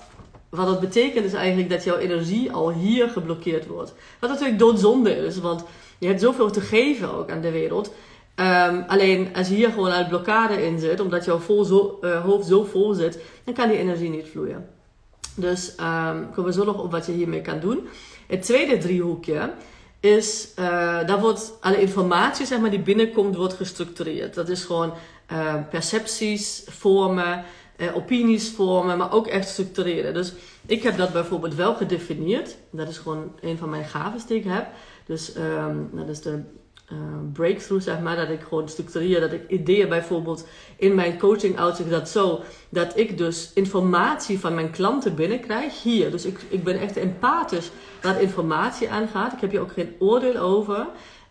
wat 0.50 0.66
dat 0.66 0.80
betekent 0.80 1.26
is 1.26 1.34
eigenlijk 1.34 1.70
dat 1.70 1.84
jouw 1.84 1.98
energie 1.98 2.52
al 2.52 2.72
hier 2.72 3.10
geblokkeerd 3.10 3.68
wordt. 3.68 3.94
Wat 4.20 4.30
natuurlijk 4.30 4.60
doodzonde 4.60 5.16
is, 5.16 5.40
want 5.40 5.64
je 5.98 6.08
hebt 6.08 6.22
zoveel 6.22 6.52
te 6.52 6.62
geven 6.62 7.14
ook 7.14 7.32
aan 7.32 7.42
de 7.42 7.52
wereld. 7.52 7.94
Um, 8.42 8.84
alleen 8.88 9.36
als 9.36 9.48
hier 9.48 9.70
gewoon 9.70 9.92
een 9.92 10.08
blokkade 10.08 10.66
in 10.66 10.80
zit, 10.80 11.00
omdat 11.00 11.26
jouw 11.26 11.38
vol 11.38 11.64
zo, 11.64 12.00
uh, 12.02 12.24
hoofd 12.24 12.48
zo 12.48 12.64
vol 12.64 12.94
zit, 12.94 13.20
dan 13.44 13.54
kan 13.54 13.68
die 13.68 13.78
energie 13.78 14.10
niet 14.10 14.28
vloeien. 14.28 14.70
Dus 15.36 15.76
um, 15.80 16.30
komen 16.32 16.46
we 16.46 16.54
zo 16.54 16.66
nog 16.66 16.84
op 16.84 16.92
wat 16.92 17.06
je 17.06 17.12
hiermee 17.12 17.42
kan 17.42 17.60
doen. 17.60 17.88
Het 18.28 18.42
tweede 18.42 18.78
driehoekje 18.78 19.54
is, 20.00 20.52
uh, 20.60 20.66
daar 21.06 21.20
wordt 21.20 21.54
alle 21.60 21.82
informatie 21.82 22.46
zeg 22.46 22.60
maar, 22.60 22.70
die 22.70 22.80
binnenkomt, 22.80 23.36
wordt 23.36 23.54
gestructureerd. 23.54 24.34
Dat 24.34 24.50
is 24.50 24.64
gewoon 24.64 24.94
uh, 25.32 25.56
percepties 25.70 26.64
vormen, 26.68 27.44
opinies 27.94 28.50
vormen, 28.50 28.98
maar 28.98 29.14
ook 29.14 29.28
echt 29.28 29.50
structureren. 29.50 30.14
Dus 30.14 30.34
ik 30.66 30.84
heb 30.84 30.98
dat 30.98 31.14
bijvoorbeeld 31.14 31.56
wel 31.56 31.76
gedefinieerd. 31.76 32.56
Dat 32.72 32.90
is 32.90 32.98
gewoon 32.98 33.32
een 33.42 33.58
van 33.58 33.70
mijn 33.70 33.86
gaven 33.86 34.28
die 34.28 34.38
ik 34.38 34.46
heb. 34.48 34.68
Dus 35.06 35.34
dat 35.92 36.10
is 36.10 36.22
de 36.22 36.44
uh, 36.92 36.98
breakthrough, 37.34 37.84
zeg 37.84 38.00
maar. 38.00 38.16
Dat 38.16 38.30
ik 38.30 38.42
gewoon 38.48 38.70
structureer, 38.70 39.20
dat 39.20 39.32
ik 39.32 39.50
ideeën 39.50 39.90
bijvoorbeeld 39.90 40.48
in 40.76 40.96
mijn 40.96 41.18
coaching 41.18 41.60
uitzicht 41.60 41.90
dat 41.90 42.10
zo. 42.10 42.40
Dat 42.70 42.98
ik 42.98 43.18
dus 43.18 43.52
informatie 43.54 44.40
van 44.40 44.54
mijn 44.54 44.72
klanten 44.72 45.16
binnenkrijg 45.16 45.82
hier. 45.84 46.12
Dus 46.12 46.26
ik, 46.26 46.40
ik 46.50 46.64
ben 46.64 46.80
echt 46.80 46.98
empathisch 46.98 47.72
wat 48.02 48.20
informatie 48.20 48.90
aangaat. 48.90 49.34
Ik 49.34 49.42
heb 49.42 49.52
hier 49.52 49.62
ook 49.62 49.74
geen 49.74 49.96
oordeel 50.00 50.38
over. 50.38 50.88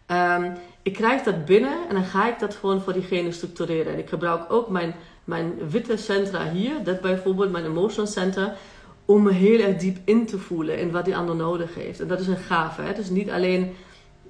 Um, 0.07 0.53
ik 0.83 0.93
krijg 0.93 1.23
dat 1.23 1.45
binnen 1.45 1.89
en 1.89 1.95
dan 1.95 2.05
ga 2.05 2.29
ik 2.29 2.39
dat 2.39 2.55
gewoon 2.55 2.81
voor 2.81 2.93
diegene 2.93 3.33
structureren. 3.33 3.93
En 3.93 3.99
ik 3.99 4.09
gebruik 4.09 4.53
ook 4.53 4.69
mijn, 4.69 4.95
mijn 5.25 5.53
witte 5.71 5.97
centra 5.97 6.51
hier, 6.51 6.85
dat 6.85 7.01
bijvoorbeeld 7.01 7.51
mijn 7.51 7.65
emotional 7.65 8.11
center, 8.11 8.57
om 9.05 9.23
me 9.23 9.33
heel 9.33 9.61
erg 9.61 9.77
diep 9.77 9.99
in 10.05 10.27
te 10.27 10.39
voelen 10.39 10.79
in 10.79 10.91
wat 10.91 11.05
die 11.05 11.17
ander 11.17 11.37
nodig 11.37 11.75
heeft. 11.75 12.01
En 12.01 12.09
dat 12.09 12.21
is 12.21 12.27
een 12.27 12.37
gave. 12.37 12.83
Hè? 12.83 12.93
Is 12.93 13.11
niet 13.11 13.31
alleen, 13.31 13.73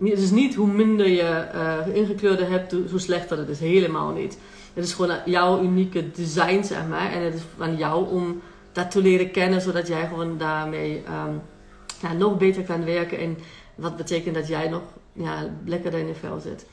het 0.08 0.18
is 0.18 0.30
niet 0.30 0.54
hoe 0.54 0.66
minder 0.66 1.08
je 1.08 1.46
uh, 1.54 1.94
ingekleurde 1.94 2.44
hebt, 2.44 2.72
hoe 2.90 2.98
slechter 2.98 3.38
het 3.38 3.48
is. 3.48 3.60
Helemaal 3.60 4.12
niet. 4.12 4.38
Het 4.74 4.84
is 4.84 4.92
gewoon 4.92 5.16
jouw 5.24 5.62
unieke 5.62 6.10
design, 6.10 6.62
zeg 6.62 6.86
maar. 6.88 7.12
En 7.12 7.22
het 7.22 7.34
is 7.34 7.40
van 7.56 7.76
jou 7.76 8.10
om 8.10 8.40
dat 8.72 8.90
te 8.90 9.02
leren 9.02 9.30
kennen, 9.30 9.60
zodat 9.60 9.86
jij 9.88 10.06
gewoon 10.06 10.38
daarmee 10.38 11.02
um, 12.10 12.18
nog 12.18 12.38
beter 12.38 12.62
kan 12.62 12.84
werken. 12.84 13.18
En 13.18 13.38
wat 13.74 13.96
betekent 13.96 14.34
dat 14.34 14.48
jij 14.48 14.68
nog 14.68 14.82
ja, 15.12 15.50
lekkerder 15.64 16.00
in 16.00 16.06
je 16.06 16.14
vel 16.14 16.40
zit. 16.40 16.66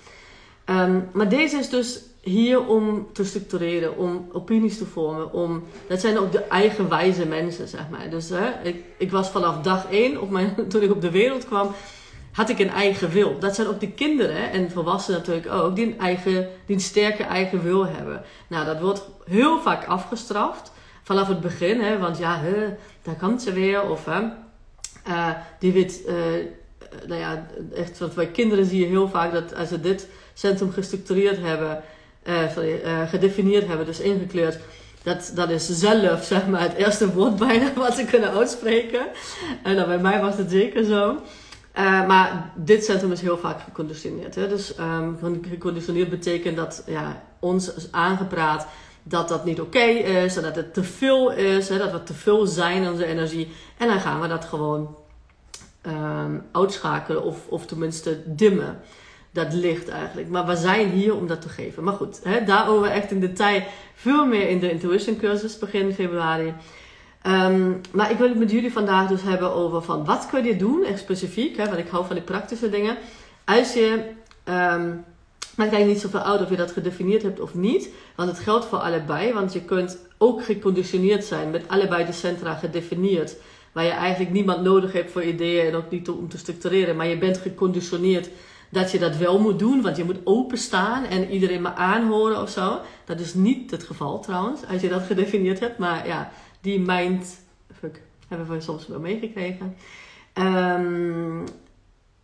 Um, 0.69 1.10
maar 1.13 1.29
deze 1.29 1.57
is 1.57 1.69
dus 1.69 2.01
hier 2.22 2.65
om 2.65 3.07
te 3.13 3.25
structureren, 3.25 3.98
om 3.98 4.29
opinies 4.31 4.77
te 4.77 4.86
vormen. 4.86 5.34
Om, 5.34 5.63
dat 5.88 6.01
zijn 6.01 6.17
ook 6.17 6.31
de 6.31 6.43
eigenwijze 6.43 7.25
mensen, 7.25 7.67
zeg 7.67 7.89
maar. 7.89 8.10
Dus 8.10 8.29
hè, 8.29 8.62
ik, 8.63 8.84
ik 8.98 9.12
was 9.12 9.29
vanaf 9.29 9.62
dag 9.62 9.91
één, 9.91 10.22
op 10.22 10.29
mijn, 10.29 10.55
toen 10.69 10.81
ik 10.81 10.91
op 10.91 11.01
de 11.01 11.12
wereld 11.12 11.46
kwam, 11.46 11.72
had 12.38 12.50
ik 12.50 12.60
een 12.60 12.70
eigen 12.70 13.10
wil. 13.10 13.39
Dat 13.39 13.56
zijn 13.56 13.67
ook 13.67 13.79
de 13.79 13.91
kinderen 13.91 14.51
en 14.51 14.72
volwassenen 14.72 15.20
natuurlijk 15.20 15.51
ook, 15.51 15.75
die 15.75 15.86
een, 15.86 16.00
eigen, 16.00 16.50
die 16.65 16.75
een 16.75 16.82
sterke 16.82 17.24
eigen 17.24 17.63
wil 17.63 17.86
hebben. 17.86 18.22
Nou, 18.48 18.65
dat 18.65 18.79
wordt 18.79 19.10
heel 19.25 19.62
vaak 19.62 19.86
afgestraft 19.86 20.72
vanaf 21.03 21.27
het 21.27 21.41
begin, 21.41 21.82
hè, 21.82 21.98
want 21.98 22.17
ja, 22.17 22.39
hè, 22.39 22.75
daar 23.01 23.15
kan 23.15 23.39
ze 23.39 23.53
weer. 23.53 23.89
Of 23.89 24.06
hè, 24.06 24.22
uh, 25.08 25.29
die 25.60 25.72
weet, 25.72 26.01
uh, 26.08 26.15
nou 27.08 27.20
ja, 27.20 27.48
echt, 27.75 28.00
want 28.00 28.15
bij 28.15 28.27
kinderen 28.27 28.65
zie 28.65 28.79
je 28.79 28.86
heel 28.86 29.10
vaak 29.10 29.32
dat 29.32 29.56
als 29.56 29.70
ze 29.70 29.79
dit 29.79 30.08
centrum 30.34 30.72
gestructureerd 30.72 31.38
hebben, 31.39 31.84
gedefinieerd 33.08 33.67
hebben, 33.67 33.86
dus 33.86 34.00
ingekleurd. 34.00 34.60
Dat, 35.03 35.32
dat 35.36 35.50
is 35.50 35.70
zelf, 35.70 36.24
zeg 36.24 36.48
maar, 36.48 36.62
het 36.62 36.74
eerste 36.74 37.13
woord 37.13 37.36
bijna 37.48 37.74
wat 37.74 37.96
ze 37.96 38.06
kunnen 38.06 38.32
uitspreken. 38.32 39.08
En 39.63 39.75
dan 39.75 39.86
bij 39.86 40.00
mij 40.00 40.22
was 40.22 40.38
het 40.38 40.51
zeker 40.51 40.84
zo. 40.84 41.22
Uh, 41.77 42.07
maar 42.07 42.51
dit 42.55 42.86
centrum 42.86 43.12
is 43.12 43.22
heel 43.22 43.38
vaak 43.38 43.62
geconditioneerd. 43.62 44.36
Hè? 44.36 44.48
Dus 44.48 44.74
um, 44.79 45.39
geconditioneerd 45.50 46.10
betekent 46.10 46.57
dat 46.57 46.84
ja, 46.86 47.24
ons 47.39 47.74
is 47.74 47.91
aangepraat 47.91 48.67
dat 49.03 49.29
dat 49.29 49.46
niet 49.46 49.62
oké 49.62 49.77
okay 49.77 49.96
is, 50.24 50.34
dat 50.34 50.55
het 50.55 50.74
te 50.74 50.84
veel 50.84 51.31
is, 51.31 51.69
hè? 51.69 51.77
dat 51.77 51.91
we 51.91 52.03
te 52.03 52.13
veel 52.13 52.46
zijn 52.46 52.81
in 52.81 52.89
onze 52.89 53.05
energie. 53.05 53.51
En 53.77 53.88
dan 53.88 54.00
gaan 54.00 54.22
we 54.22 54.27
dat 54.27 54.46
gewoon 54.46 54.96
um, 55.88 56.43
uitschakelen 56.51 57.24
of, 57.24 57.48
of 57.48 57.65
tenminste 57.65 58.22
dimmen. 58.25 58.79
Dat 59.31 59.53
licht 59.53 59.89
eigenlijk. 59.89 60.29
Maar 60.29 60.46
we 60.46 60.55
zijn 60.55 60.89
hier 60.89 61.15
om 61.15 61.27
dat 61.27 61.41
te 61.41 61.50
geven. 61.50 61.84
Maar 61.84 61.93
goed, 61.93 62.19
hè, 62.24 62.43
daarover 62.43 62.89
echt 62.89 63.12
in 63.12 63.19
detail 63.19 63.63
veel 63.96 64.25
meer 64.25 64.50
in 64.50 64.60
de 64.60 64.72
intuition 64.72 65.17
cursus 65.17 65.60
begin 65.60 65.93
februari. 65.93 66.53
Um, 67.27 67.81
maar 67.91 68.12
ik 68.12 68.17
wil 68.17 68.29
het 68.29 68.38
met 68.38 68.51
jullie 68.51 68.72
vandaag 68.72 69.07
dus 69.07 69.22
hebben 69.22 69.51
over 69.51 69.81
van 69.81 70.05
wat 70.05 70.27
kun 70.29 70.43
je 70.43 70.55
doen, 70.55 70.84
echt 70.84 71.00
specifiek, 71.00 71.57
hè, 71.57 71.65
want 71.65 71.77
ik 71.77 71.88
hou 71.88 72.05
van 72.05 72.15
die 72.15 72.24
praktische 72.24 72.69
dingen. 72.69 72.98
Als 73.46 73.74
je, 73.74 73.91
um, 74.46 75.03
maakt 75.55 75.72
eigenlijk 75.72 75.88
niet 75.88 76.00
zoveel 76.00 76.19
uit 76.19 76.41
of 76.41 76.50
je 76.50 76.55
dat 76.55 76.72
gedefinieerd 76.72 77.24
hebt 77.24 77.39
of 77.39 77.53
niet, 77.53 77.89
want 78.15 78.29
het 78.29 78.39
geldt 78.39 78.65
voor 78.65 78.77
allebei, 78.77 79.34
want 79.34 79.53
je 79.53 79.62
kunt 79.62 79.98
ook 80.17 80.43
geconditioneerd 80.43 81.25
zijn 81.25 81.50
met 81.50 81.67
allebei 81.67 82.05
de 82.05 82.12
centra 82.12 82.53
gedefinieerd, 82.53 83.36
waar 83.72 83.84
je 83.84 83.91
eigenlijk 83.91 84.31
niemand 84.31 84.62
nodig 84.62 84.93
hebt 84.93 85.12
voor 85.12 85.24
ideeën 85.24 85.67
en 85.67 85.75
ook 85.75 85.89
niet 85.89 86.10
om 86.10 86.29
te 86.29 86.38
structureren, 86.38 86.96
maar 86.96 87.07
je 87.07 87.17
bent 87.17 87.38
geconditioneerd 87.38 88.29
dat 88.69 88.91
je 88.91 89.00
dat 89.00 89.17
wel 89.17 89.39
moet 89.39 89.60
doen, 89.60 89.81
want 89.81 89.98
je 89.98 90.03
moet 90.03 90.19
openstaan 90.24 91.03
en 91.03 91.29
iedereen 91.29 91.62
maar 91.62 91.74
aanhoren 91.74 92.41
of 92.41 92.50
zo. 92.50 92.79
Dat 93.05 93.19
is 93.19 93.34
niet 93.34 93.72
het 93.72 93.84
geval 93.84 94.19
trouwens, 94.19 94.62
als 94.72 94.81
je 94.81 94.89
dat 94.89 95.03
gedefinieerd 95.03 95.60
hebt, 95.60 95.77
maar 95.77 96.07
ja 96.07 96.31
die 96.62 96.80
mindfuck 96.80 98.02
hebben 98.28 98.50
we 98.50 98.62
soms 98.62 98.88
wel 98.88 99.00
meegekregen. 99.00 99.76
Um, 100.34 101.44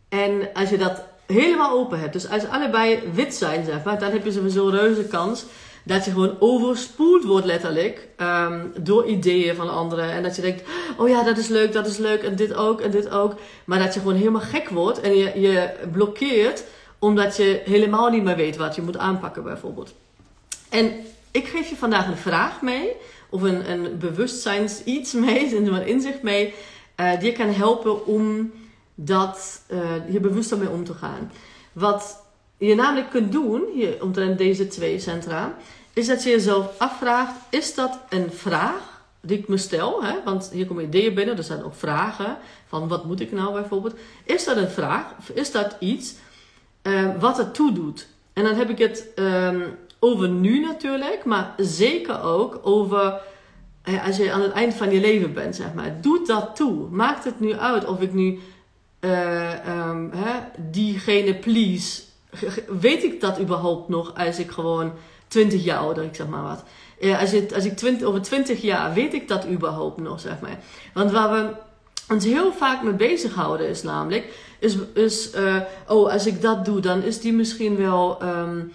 en 0.10 0.50
als 0.54 0.70
je 0.70 0.78
dat 0.78 1.04
helemaal 1.26 1.72
open 1.72 2.00
hebt, 2.00 2.14
dus 2.14 2.30
als 2.30 2.48
allebei 2.48 3.00
wit 3.14 3.34
zijn, 3.34 3.66
zeg 3.66 3.84
maar, 3.84 4.00
dan 4.00 4.12
heb 4.12 4.26
je 4.26 4.32
sowieso 4.32 4.68
reuze 4.68 5.08
kans 5.08 5.46
dat 5.84 6.06
je 6.06 6.12
gewoon 6.12 6.36
overspoeld 6.40 7.24
wordt 7.24 7.46
letterlijk 7.46 8.08
um, 8.18 8.74
door 8.80 9.06
ideeën 9.06 9.56
van 9.56 9.70
anderen. 9.70 10.12
En 10.12 10.24
dat 10.24 10.36
je 10.36 10.42
denkt, 10.42 10.64
oh 10.98 11.10
ja, 11.10 11.24
dat 11.24 11.38
is 11.38 11.48
leuk, 11.48 11.74
dat 11.74 11.88
is 11.88 11.98
leuk 11.98 12.24
en 12.24 12.36
dit 12.36 12.54
ook 12.54 12.82
en 12.82 12.92
dit 12.92 13.10
ook. 13.10 13.36
Maar 13.66 13.80
dat 13.80 13.94
je 13.94 14.00
gewoon 14.00 14.16
helemaal 14.16 14.42
gek 14.42 14.70
wordt 14.70 15.02
en 15.02 15.16
je, 15.16 15.40
je 15.40 15.70
blokkeert 15.92 16.64
omdat 17.00 17.38
je 17.38 17.62
helemaal 17.66 18.10
niet 18.10 18.24
meer 18.24 18.36
weet 18.36 18.58
wat 18.58 18.76
je 18.76 18.82
moet 18.82 18.98
aanpakken 18.98 19.44
bijvoorbeeld. 19.44 19.94
En 20.70 20.92
ik 21.32 21.48
geef 21.48 21.70
je 21.70 21.76
vandaag 21.76 22.08
een 22.08 22.18
vraag 22.18 22.62
mee 22.62 22.92
of 23.34 23.42
een, 23.42 23.72
een 23.72 23.98
bewustzijns 23.98 24.84
iets 24.84 25.14
mee, 25.14 25.56
een 25.58 25.88
inzicht 25.88 26.22
mee, 26.22 26.54
uh, 27.00 27.20
die 27.20 27.30
je 27.30 27.38
kan 27.38 27.50
helpen 27.50 28.06
om 28.06 28.52
dat, 28.96 29.62
uh, 29.72 30.12
je 30.12 30.20
bewust 30.20 30.56
mee 30.56 30.70
om 30.70 30.84
te 30.84 30.94
gaan. 30.94 31.32
Wat 31.72 32.24
je 32.58 32.76
namelijk 32.76 33.10
kunt 33.10 33.32
doen, 33.32 33.64
hier 33.74 34.04
omtrent 34.04 34.38
deze 34.38 34.68
twee 34.68 35.00
centra, 35.00 35.56
is 35.94 36.08
dat 36.08 36.24
je 36.24 36.30
jezelf 36.30 36.80
afvraagt, 36.80 37.36
is 37.50 37.74
dat 37.74 38.00
een 38.10 38.32
vraag 38.32 39.02
die 39.22 39.38
ik 39.38 39.48
me 39.48 39.58
stel? 39.58 40.04
Hè? 40.04 40.14
Want 40.26 40.50
hier 40.52 40.66
komen 40.66 40.84
ideeën 40.84 41.14
binnen, 41.14 41.38
er 41.38 41.44
zijn 41.44 41.64
ook 41.64 41.76
vragen 41.76 42.38
van 42.68 42.88
wat 42.88 43.06
moet 43.06 43.20
ik 43.20 43.32
nou 43.32 43.54
bijvoorbeeld. 43.54 43.96
Is 44.24 44.44
dat 44.44 44.58
een 44.58 44.70
vraag? 44.70 45.06
Of 45.20 45.30
is 45.30 45.52
dat 45.52 45.76
iets 45.80 46.16
uh, 46.84 47.10
wat 47.20 47.38
het 47.38 47.54
toedoet? 47.54 48.08
En 48.34 48.44
dan 48.44 48.56
heb 48.56 48.70
ik 48.70 48.78
het 48.78 49.08
um, 49.16 49.78
over 50.04 50.30
nu 50.30 50.60
natuurlijk, 50.60 51.26
maar 51.26 51.54
zeker 51.58 52.22
ook 52.22 52.60
over 52.62 53.22
eh, 53.84 54.06
als 54.06 54.18
je 54.18 54.32
aan 54.32 54.42
het 54.42 54.52
eind 54.52 54.74
van 54.74 54.92
je 54.92 55.00
leven 55.00 55.34
bent, 55.34 55.56
zeg 55.56 55.74
maar. 55.74 56.02
Doet 56.02 56.28
dat 56.28 56.56
toe. 56.56 56.90
Maakt 56.90 57.24
het 57.24 57.40
nu 57.40 57.54
uit 57.54 57.86
of 57.86 58.02
ik 58.02 58.14
nu 58.14 58.40
uh, 59.00 59.90
um, 59.90 60.12
hè, 60.16 60.40
diegene 60.72 61.36
please. 61.36 62.02
Weet 62.68 63.04
ik 63.04 63.22
dat 63.22 63.40
überhaupt 63.40 63.90
nog 63.90 64.14
als 64.16 64.40
ik 64.40 64.52
gewoon 64.52 64.92
20 65.28 65.64
jaar 65.64 65.78
ouder, 65.78 66.04
ik 66.04 66.16
zeg 66.16 66.28
maar 66.28 66.44
wat. 66.44 66.64
Als, 67.20 67.54
als 67.54 67.66
ik 67.66 67.78
20, 67.78 68.08
over 68.08 68.22
20 68.22 68.62
jaar, 68.62 68.94
weet 68.94 69.14
ik 69.14 69.28
dat 69.28 69.48
überhaupt 69.48 70.02
nog, 70.02 70.20
zeg 70.20 70.40
maar. 70.42 70.60
Want 70.94 71.12
waar 71.12 71.32
we 71.32 71.50
ons 72.14 72.26
heel 72.26 72.54
vaak 72.54 72.84
mee 72.84 72.94
bezighouden 72.94 73.68
is 73.68 73.84
namelijk, 73.84 74.34
is, 74.60 74.76
is 74.94 75.36
uh, 75.36 75.56
oh, 75.88 76.12
als 76.12 76.26
ik 76.26 76.42
dat 76.42 76.66
doe, 76.66 76.80
dan 76.80 77.04
is 77.04 77.20
die 77.20 77.34
misschien 77.34 77.76
wel... 77.76 78.24
Um, 78.24 78.74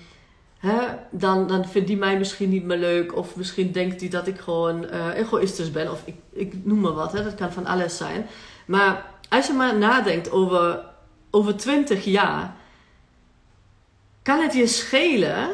Hè, 0.58 0.86
dan, 1.10 1.46
dan 1.46 1.68
vindt 1.68 1.88
die 1.88 1.96
mij 1.96 2.18
misschien 2.18 2.48
niet 2.48 2.64
meer 2.64 2.78
leuk. 2.78 3.16
Of 3.16 3.36
misschien 3.36 3.72
denkt 3.72 4.00
hij 4.00 4.08
dat 4.08 4.26
ik 4.26 4.38
gewoon 4.38 4.84
uh, 4.84 5.14
egoïstisch 5.14 5.70
ben. 5.70 5.90
Of 5.90 6.02
ik, 6.04 6.14
ik 6.32 6.64
noem 6.64 6.80
maar 6.80 6.92
wat. 6.92 7.12
Hè, 7.12 7.24
dat 7.24 7.34
kan 7.34 7.52
van 7.52 7.66
alles 7.66 7.96
zijn. 7.96 8.26
Maar 8.66 9.06
als 9.28 9.46
je 9.46 9.52
maar 9.52 9.78
nadenkt 9.78 10.30
over, 10.30 10.84
over 11.30 11.56
20 11.56 12.04
jaar. 12.04 12.56
Kan 14.22 14.42
het 14.42 14.54
je 14.54 14.66
schelen. 14.66 15.48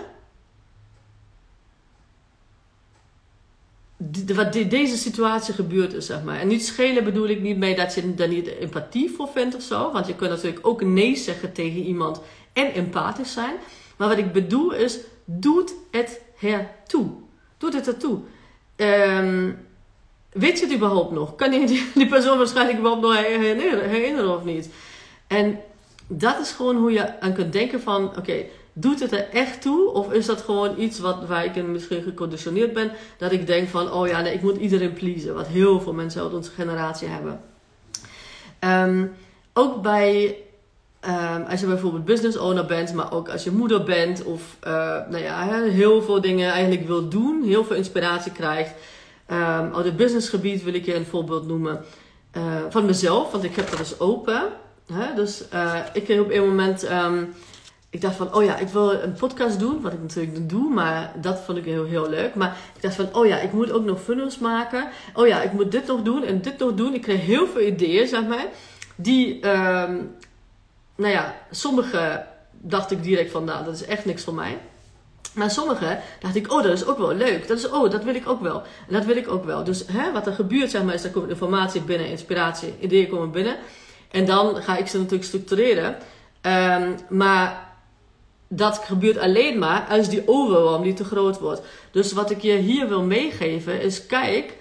Wat 4.35 4.53
deze 4.53 4.97
situatie 4.97 5.55
gebeurd 5.55 5.93
is, 5.93 6.07
zeg 6.07 6.23
maar. 6.23 6.39
En 6.39 6.49
niet 6.49 6.67
schelen 6.67 7.05
bedoel 7.05 7.29
ik 7.29 7.41
niet 7.41 7.57
mee 7.57 7.77
dat 7.77 7.95
je 7.95 8.15
daar 8.15 8.29
niet 8.29 8.47
empathie 8.47 9.11
voor 9.11 9.29
vindt 9.29 9.55
of 9.55 9.63
zo. 9.63 9.93
Want 9.93 10.07
je 10.07 10.15
kunt 10.15 10.31
natuurlijk 10.31 10.67
ook 10.67 10.83
nee 10.83 11.17
zeggen 11.17 11.53
tegen 11.53 11.81
iemand 11.81 12.21
en 12.53 12.73
empathisch 12.73 13.33
zijn. 13.33 13.55
Maar 13.97 14.09
wat 14.09 14.19
ik 14.19 14.33
bedoel 14.33 14.73
is, 14.73 14.99
doet 15.25 15.75
het 15.91 16.21
ertoe. 16.41 17.07
Doet 17.59 17.75
het 17.75 17.87
ertoe. 17.87 18.19
Um, 18.77 19.59
weet 20.33 20.59
je 20.59 20.65
het 20.65 20.75
überhaupt 20.75 21.13
nog? 21.13 21.35
Kan 21.35 21.53
je 21.53 21.67
die, 21.67 21.87
die 21.95 22.09
persoon 22.09 22.39
waarschijnlijk 22.39 22.79
überhaupt 22.79 23.03
nog 23.03 23.17
herinneren, 23.17 23.89
herinneren 23.89 24.37
of 24.37 24.45
niet? 24.45 24.69
En 25.27 25.59
dat 26.07 26.41
is 26.41 26.51
gewoon 26.51 26.77
hoe 26.77 26.93
je 26.93 27.21
aan 27.21 27.33
kunt 27.33 27.53
denken 27.53 27.81
van, 27.81 28.17
oké, 28.17 28.45
doet 28.73 29.01
het 29.01 29.13
er 29.13 29.29
echt 29.29 29.63
toe? 29.63 29.91
Of 29.91 30.13
is 30.13 30.27
dat 30.27 30.41
gewoon 30.41 30.81
iets 30.81 30.99
wat, 30.99 31.27
waar 31.27 31.45
ik 31.45 31.67
misschien 31.67 32.03
geconditioneerd 32.03 32.73
ben? 32.73 32.93
Dat 33.19 33.33
ik 33.33 33.47
denk 33.47 33.69
van, 33.69 33.93
oh 33.93 34.07
ja, 34.09 34.21
nee, 34.21 34.35
ik 34.35 34.43
moet 34.43 34.57
iedereen 34.57 34.93
pleasen. 34.93 35.35
Wat 35.35 35.47
heel 35.47 35.81
veel 35.81 35.93
mensen 35.93 36.23
uit 36.23 36.35
onze 36.35 36.51
generatie 36.51 37.09
hebben. 37.09 37.41
Um, 38.61 39.15
ook 39.53 39.83
bij 39.83 40.37
Um, 41.09 41.45
als 41.51 41.61
je 41.61 41.67
bijvoorbeeld 41.67 42.05
business 42.05 42.37
owner 42.37 42.67
bent, 42.67 42.95
maar 42.95 43.13
ook 43.13 43.29
als 43.29 43.45
je 43.45 43.51
moeder 43.51 43.83
bent 43.83 44.23
of 44.23 44.57
uh, 44.67 44.73
nou 45.11 45.19
ja, 45.19 45.63
heel 45.63 46.03
veel 46.03 46.21
dingen 46.21 46.51
eigenlijk 46.51 46.87
wil 46.87 47.09
doen, 47.09 47.43
heel 47.43 47.65
veel 47.65 47.77
inspiratie 47.77 48.33
krijgt. 48.33 48.75
Um, 49.31 49.75
op 49.75 49.85
het 49.85 49.97
businessgebied 49.97 50.63
wil 50.63 50.75
ik 50.75 50.85
je 50.85 50.95
een 50.95 51.07
voorbeeld 51.07 51.47
noemen 51.47 51.85
uh, 52.37 52.43
van 52.69 52.85
mezelf, 52.85 53.31
want 53.31 53.45
ik 53.45 53.57
heb 53.57 53.71
dat 53.71 53.79
dus 53.79 54.01
open. 54.01 54.43
Hè? 54.93 55.15
Dus 55.15 55.45
uh, 55.55 55.75
ik 55.93 56.05
kreeg 56.05 56.21
op 56.21 56.31
een 56.31 56.47
moment, 56.47 56.91
um, 56.91 57.35
ik 57.91 58.01
dacht 58.01 58.17
van, 58.17 58.35
oh 58.35 58.45
ja, 58.45 58.57
ik 58.57 58.69
wil 58.69 58.93
een 58.93 59.13
podcast 59.13 59.59
doen, 59.59 59.81
wat 59.81 59.93
ik 59.93 60.01
natuurlijk 60.01 60.49
doe, 60.49 60.73
maar 60.73 61.13
dat 61.21 61.41
vond 61.41 61.59
ik 61.59 61.65
heel, 61.65 61.85
heel 61.85 62.09
leuk. 62.09 62.35
Maar 62.35 62.57
ik 62.77 62.83
dacht 62.83 62.95
van, 62.95 63.09
oh 63.13 63.27
ja, 63.27 63.39
ik 63.39 63.53
moet 63.53 63.73
ook 63.73 63.85
nog 63.85 64.03
funnels 64.03 64.39
maken. 64.39 64.89
Oh 65.15 65.27
ja, 65.27 65.43
ik 65.43 65.53
moet 65.53 65.73
dit 65.73 65.87
nog 65.87 66.03
doen 66.03 66.25
en 66.25 66.43
dit 66.43 66.59
nog 66.59 66.75
doen. 66.75 66.95
Ik 66.95 67.03
kreeg 67.03 67.21
heel 67.21 67.47
veel 67.47 67.67
ideeën, 67.67 68.09
zeg 68.09 68.27
maar, 68.27 68.47
die 68.97 69.41
nou 70.95 71.13
ja, 71.13 71.35
sommige 71.51 72.25
dacht 72.51 72.91
ik 72.91 73.03
direct 73.03 73.31
van, 73.31 73.45
nou, 73.45 73.65
dat 73.65 73.75
is 73.75 73.85
echt 73.85 74.05
niks 74.05 74.25
voor 74.25 74.35
mij. 74.35 74.59
Maar 75.35 75.51
sommige 75.51 76.01
dacht 76.21 76.35
ik, 76.35 76.53
oh, 76.53 76.63
dat 76.63 76.73
is 76.73 76.87
ook 76.87 76.99
wel 76.99 77.15
leuk. 77.15 77.49
Dat 77.49 77.59
is, 77.59 77.69
oh, 77.69 77.91
dat 77.91 78.05
wil 78.05 78.15
ik 78.15 78.29
ook 78.29 78.41
wel. 78.41 78.63
Dat 78.89 79.05
wil 79.05 79.17
ik 79.17 79.29
ook 79.29 79.45
wel. 79.45 79.65
Dus 79.65 79.85
hè, 79.87 80.13
wat 80.13 80.27
er 80.27 80.33
gebeurt, 80.33 80.71
zeg 80.71 80.83
maar, 80.83 80.95
is 80.95 81.05
er 81.05 81.11
komt 81.11 81.29
informatie 81.29 81.81
binnen, 81.81 82.09
inspiratie, 82.09 82.75
ideeën 82.81 83.09
komen 83.09 83.31
binnen. 83.31 83.57
En 84.11 84.25
dan 84.25 84.57
ga 84.57 84.77
ik 84.77 84.87
ze 84.87 84.97
natuurlijk 84.97 85.25
structureren. 85.25 85.97
Ehm, 86.41 86.93
maar 87.09 87.73
dat 88.49 88.79
gebeurt 88.79 89.19
alleen 89.19 89.59
maar 89.59 89.87
als 89.89 90.09
die 90.09 90.23
overwhelm 90.27 90.83
die 90.83 90.95
te 90.95 91.05
groot 91.05 91.39
wordt. 91.39 91.63
Dus 91.91 92.13
wat 92.13 92.31
ik 92.31 92.41
je 92.41 92.53
hier 92.53 92.89
wil 92.89 93.03
meegeven 93.03 93.81
is, 93.81 94.07
kijk 94.07 94.57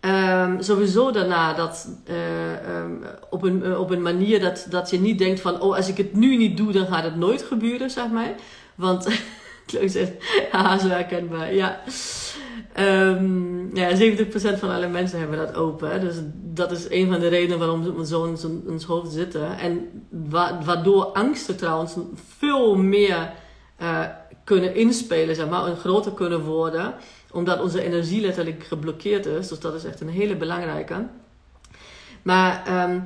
um, 0.00 0.62
sowieso 0.62 1.10
daarna 1.10 1.52
dat 1.52 1.88
uh, 2.10 2.76
um, 2.76 3.02
op, 3.30 3.42
een, 3.42 3.62
uh, 3.64 3.80
op 3.80 3.90
een 3.90 4.02
manier 4.02 4.40
dat, 4.40 4.66
dat 4.70 4.90
je 4.90 5.00
niet 5.00 5.18
denkt 5.18 5.40
van, 5.40 5.60
oh, 5.60 5.76
als 5.76 5.88
ik 5.88 5.96
het 5.96 6.14
nu 6.14 6.36
niet 6.36 6.56
doe, 6.56 6.72
dan 6.72 6.86
gaat 6.86 7.04
het 7.04 7.16
nooit 7.16 7.42
gebeuren, 7.42 7.90
zeg 7.90 8.10
maar. 8.10 8.34
Want 8.74 9.06
Leuk 9.72 9.90
zeg. 9.90 10.08
Haha, 10.52 10.78
zo 10.78 10.88
herkenbaar. 10.88 11.54
Ja. 11.54 11.80
Um, 12.78 13.70
ja, 13.76 13.90
70% 13.96 14.58
van 14.58 14.70
alle 14.70 14.88
mensen 14.88 15.18
hebben 15.18 15.38
dat 15.38 15.54
open. 15.54 16.00
Dus 16.00 16.16
dat 16.34 16.70
is 16.70 16.90
een 16.90 17.10
van 17.10 17.20
de 17.20 17.28
redenen 17.28 17.58
waarom 17.58 17.96
we 17.96 18.06
zo 18.06 18.24
in 18.24 18.64
ons 18.66 18.84
hoofd 18.84 19.12
zitten. 19.12 19.58
En 19.58 19.88
wa 20.10 20.58
waardoor 20.64 21.04
angsten 21.04 21.56
trouwens 21.56 21.94
veel 22.38 22.74
meer 22.76 23.32
uh, 23.82 24.00
kunnen 24.44 24.74
inspelen, 24.74 25.34
zeg 25.34 25.48
maar, 25.48 25.66
en 25.66 25.76
groter 25.76 26.12
kunnen 26.12 26.40
worden. 26.40 26.94
Omdat 27.32 27.60
onze 27.60 27.82
energie 27.82 28.20
letterlijk 28.20 28.64
geblokkeerd 28.64 29.26
is. 29.26 29.48
Dus 29.48 29.60
dat 29.60 29.74
is 29.74 29.84
echt 29.84 30.00
een 30.00 30.08
hele 30.08 30.36
belangrijke. 30.36 31.06
Maar 32.22 32.84
um, 32.90 33.04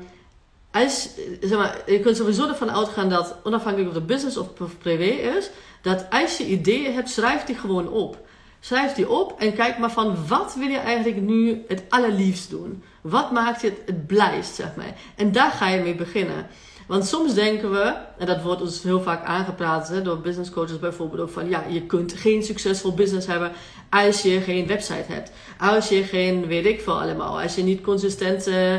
als, 0.71 1.09
zeg 1.41 1.59
maar, 1.59 1.83
je 1.87 2.01
kunt 2.01 2.17
sowieso 2.17 2.49
ervan 2.49 2.71
uitgaan 2.71 3.09
dat, 3.09 3.37
onafhankelijk 3.43 3.89
of 3.89 3.95
het 3.95 4.07
business 4.07 4.37
of 4.37 4.49
privé 4.79 5.37
is, 5.37 5.51
dat 5.83 6.07
als 6.11 6.37
je 6.37 6.47
ideeën 6.47 6.95
hebt, 6.95 7.11
schrijf 7.11 7.45
die 7.45 7.57
gewoon 7.57 7.89
op. 7.89 8.29
Schrijf 8.61 8.93
die 8.93 9.11
op 9.11 9.41
en 9.41 9.55
kijk 9.55 9.79
maar 9.79 9.91
van 9.91 10.27
wat 10.27 10.55
wil 10.55 10.69
je 10.69 10.79
eigenlijk 10.79 11.21
nu 11.21 11.65
het 11.69 11.83
allerliefst 11.89 12.51
doen? 12.51 12.83
Wat 13.01 13.31
maakt 13.33 13.61
je 13.61 13.69
het, 13.69 13.79
het 13.87 14.07
blijst, 14.07 14.55
zeg 14.55 14.75
maar. 14.77 14.95
En 15.17 15.33
daar 15.33 15.51
ga 15.51 15.69
je 15.69 15.83
mee 15.83 15.95
beginnen. 15.95 16.47
Want 16.91 17.07
soms 17.07 17.35
denken 17.35 17.71
we, 17.71 17.95
en 18.19 18.27
dat 18.27 18.43
wordt 18.43 18.61
ons 18.61 18.83
heel 18.83 19.03
vaak 19.03 19.25
aangepraat 19.25 19.89
hè, 19.89 20.03
door 20.03 20.21
business 20.21 20.51
coaches 20.51 20.79
bijvoorbeeld 20.79 21.21
ook 21.21 21.31
van 21.31 21.49
ja, 21.49 21.65
je 21.69 21.83
kunt 21.83 22.13
geen 22.13 22.43
succesvol 22.43 22.95
business 22.95 23.27
hebben 23.27 23.53
als 23.91 24.23
je 24.23 24.41
geen 24.41 24.67
website 24.67 25.13
hebt. 25.13 25.33
Als 25.59 25.89
je 25.89 26.03
geen, 26.03 26.47
weet 26.47 26.67
ik 26.67 26.81
veel 26.81 27.01
allemaal, 27.01 27.41
als 27.41 27.55
je 27.55 27.63
niet 27.63 27.81
consistent 27.81 28.49
uh, 28.49 28.75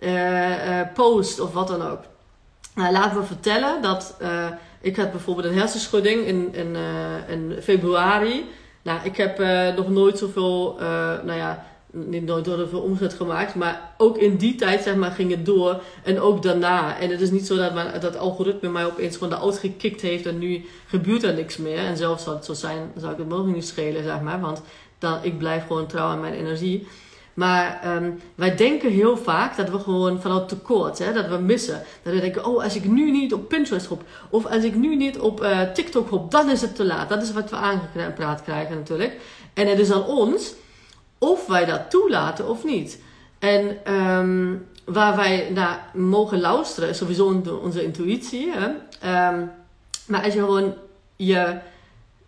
uh, 0.00 0.80
post 0.94 1.40
of 1.40 1.52
wat 1.52 1.68
dan 1.68 1.82
ook. 1.82 2.00
Nou, 2.74 2.92
laten 2.92 3.20
we 3.20 3.26
vertellen 3.26 3.82
dat 3.82 4.16
ik 4.80 4.96
had 4.96 5.10
bijvoorbeeld 5.10 5.46
een 5.46 5.58
hersenschudding 5.58 6.26
in, 6.26 6.54
in, 6.54 6.76
in 7.28 7.56
februari. 7.62 8.44
Nou, 8.82 8.98
ik 9.02 9.16
heb 9.16 9.38
nog 9.76 9.88
nooit 9.88 10.18
zoveel, 10.18 10.76
nou 11.24 11.34
ja, 11.34 11.66
niet 11.92 12.24
nooit 12.24 12.46
zoveel 12.46 12.80
omzet 12.80 13.12
gemaakt. 13.12 13.54
Maar 13.54 13.94
ook 13.96 14.18
in 14.18 14.36
die 14.36 14.54
tijd, 14.54 14.82
zeg 14.82 14.94
maar, 14.94 15.10
ging 15.10 15.30
het 15.30 15.46
door. 15.46 15.82
En 16.04 16.20
ook 16.20 16.42
daarna. 16.42 16.98
En 16.98 17.10
het 17.10 17.20
is 17.20 17.30
niet 17.30 17.46
zo 17.46 17.56
dat 17.56 17.74
mijn, 17.74 18.00
dat 18.00 18.16
algoritme 18.16 18.68
mij 18.68 18.84
opeens 18.84 19.16
gewoon 19.16 19.40
de 19.40 19.52
gekikt 19.52 20.00
heeft. 20.00 20.26
En 20.26 20.38
nu 20.38 20.64
gebeurt 20.86 21.22
er 21.22 21.34
niks 21.34 21.56
meer. 21.56 21.78
En 21.78 21.96
zelfs 21.96 22.22
zou 22.22 22.36
het 22.36 22.44
zo 22.44 22.52
zijn, 22.52 22.90
zou 22.96 23.12
ik 23.12 23.18
het 23.18 23.28
mogelijk 23.28 23.54
niet 23.54 23.66
schelen, 23.66 24.02
zeg 24.02 24.20
maar. 24.20 24.40
Want 24.40 24.62
dan, 24.98 25.18
ik 25.22 25.38
blijf 25.38 25.66
gewoon 25.66 25.86
trouw 25.86 26.08
aan 26.08 26.20
mijn 26.20 26.34
energie. 26.34 26.86
Maar 27.34 27.96
um, 27.96 28.20
wij 28.34 28.56
denken 28.56 28.90
heel 28.90 29.16
vaak 29.16 29.56
dat 29.56 29.70
we 29.70 29.78
gewoon 29.78 30.20
vanuit 30.20 30.48
tekort, 30.48 30.98
hè, 30.98 31.12
dat 31.12 31.28
we 31.28 31.36
missen. 31.36 31.82
Dat 32.02 32.14
we 32.14 32.20
denken, 32.20 32.44
oh, 32.44 32.62
als 32.62 32.76
ik 32.76 32.84
nu 32.84 33.10
niet 33.10 33.32
op 33.32 33.48
Pinterest 33.48 33.86
hop, 33.86 34.02
of 34.30 34.46
als 34.46 34.64
ik 34.64 34.74
nu 34.74 34.96
niet 34.96 35.18
op 35.18 35.42
uh, 35.42 35.60
TikTok 35.60 36.08
hop, 36.08 36.30
dan 36.30 36.50
is 36.50 36.60
het 36.60 36.76
te 36.76 36.84
laat. 36.84 37.08
Dat 37.08 37.22
is 37.22 37.32
wat 37.32 37.50
we 37.50 37.56
aangepraat 37.56 38.42
krijgen 38.42 38.76
natuurlijk. 38.76 39.16
En 39.54 39.68
het 39.68 39.78
is 39.78 39.92
aan 39.92 40.06
ons 40.06 40.54
of 41.22 41.46
wij 41.46 41.64
dat 41.64 41.90
toelaten 41.90 42.48
of 42.48 42.64
niet. 42.64 42.98
En 43.38 43.92
um, 43.94 44.66
waar 44.84 45.16
wij 45.16 45.50
naar 45.54 45.90
mogen 45.94 46.40
luisteren 46.40 46.88
is 46.88 46.98
sowieso 46.98 47.42
onze 47.62 47.84
intuïtie. 47.84 48.52
Hè? 48.52 48.66
Um, 49.28 49.50
maar 50.06 50.24
als 50.24 50.34
je 50.34 50.38
gewoon 50.38 50.74
je, 51.16 51.58